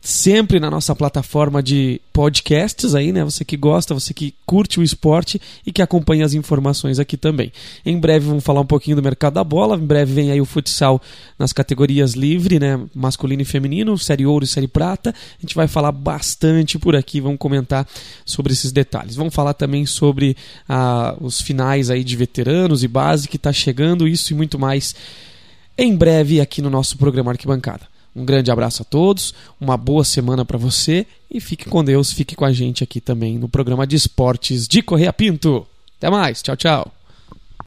[0.00, 3.22] sempre na nossa plataforma de podcasts aí, né?
[3.22, 7.52] Você que gosta, você que curte o esporte e que acompanha as informações aqui também.
[7.84, 10.46] Em breve vamos falar um pouquinho do mercado da bola, em breve vem aí o
[10.46, 11.00] futsal
[11.38, 12.80] nas categorias livre, né?
[12.94, 15.10] Masculino e feminino, série ouro e série prata.
[15.10, 17.86] A gente vai falar bastante por aqui, vamos comentar
[18.24, 19.16] sobre esses detalhes.
[19.16, 20.36] Vamos falar também sobre
[20.66, 24.94] ah, os finais aí de veteranos e base que está chegando, isso e muito mais
[25.76, 27.99] em breve aqui no nosso programa Arquibancada.
[28.14, 32.34] Um grande abraço a todos, uma boa semana para você e fique com Deus, fique
[32.34, 35.66] com a gente aqui também no programa de esportes de Correia Pinto.
[35.98, 36.99] Até mais, tchau, tchau.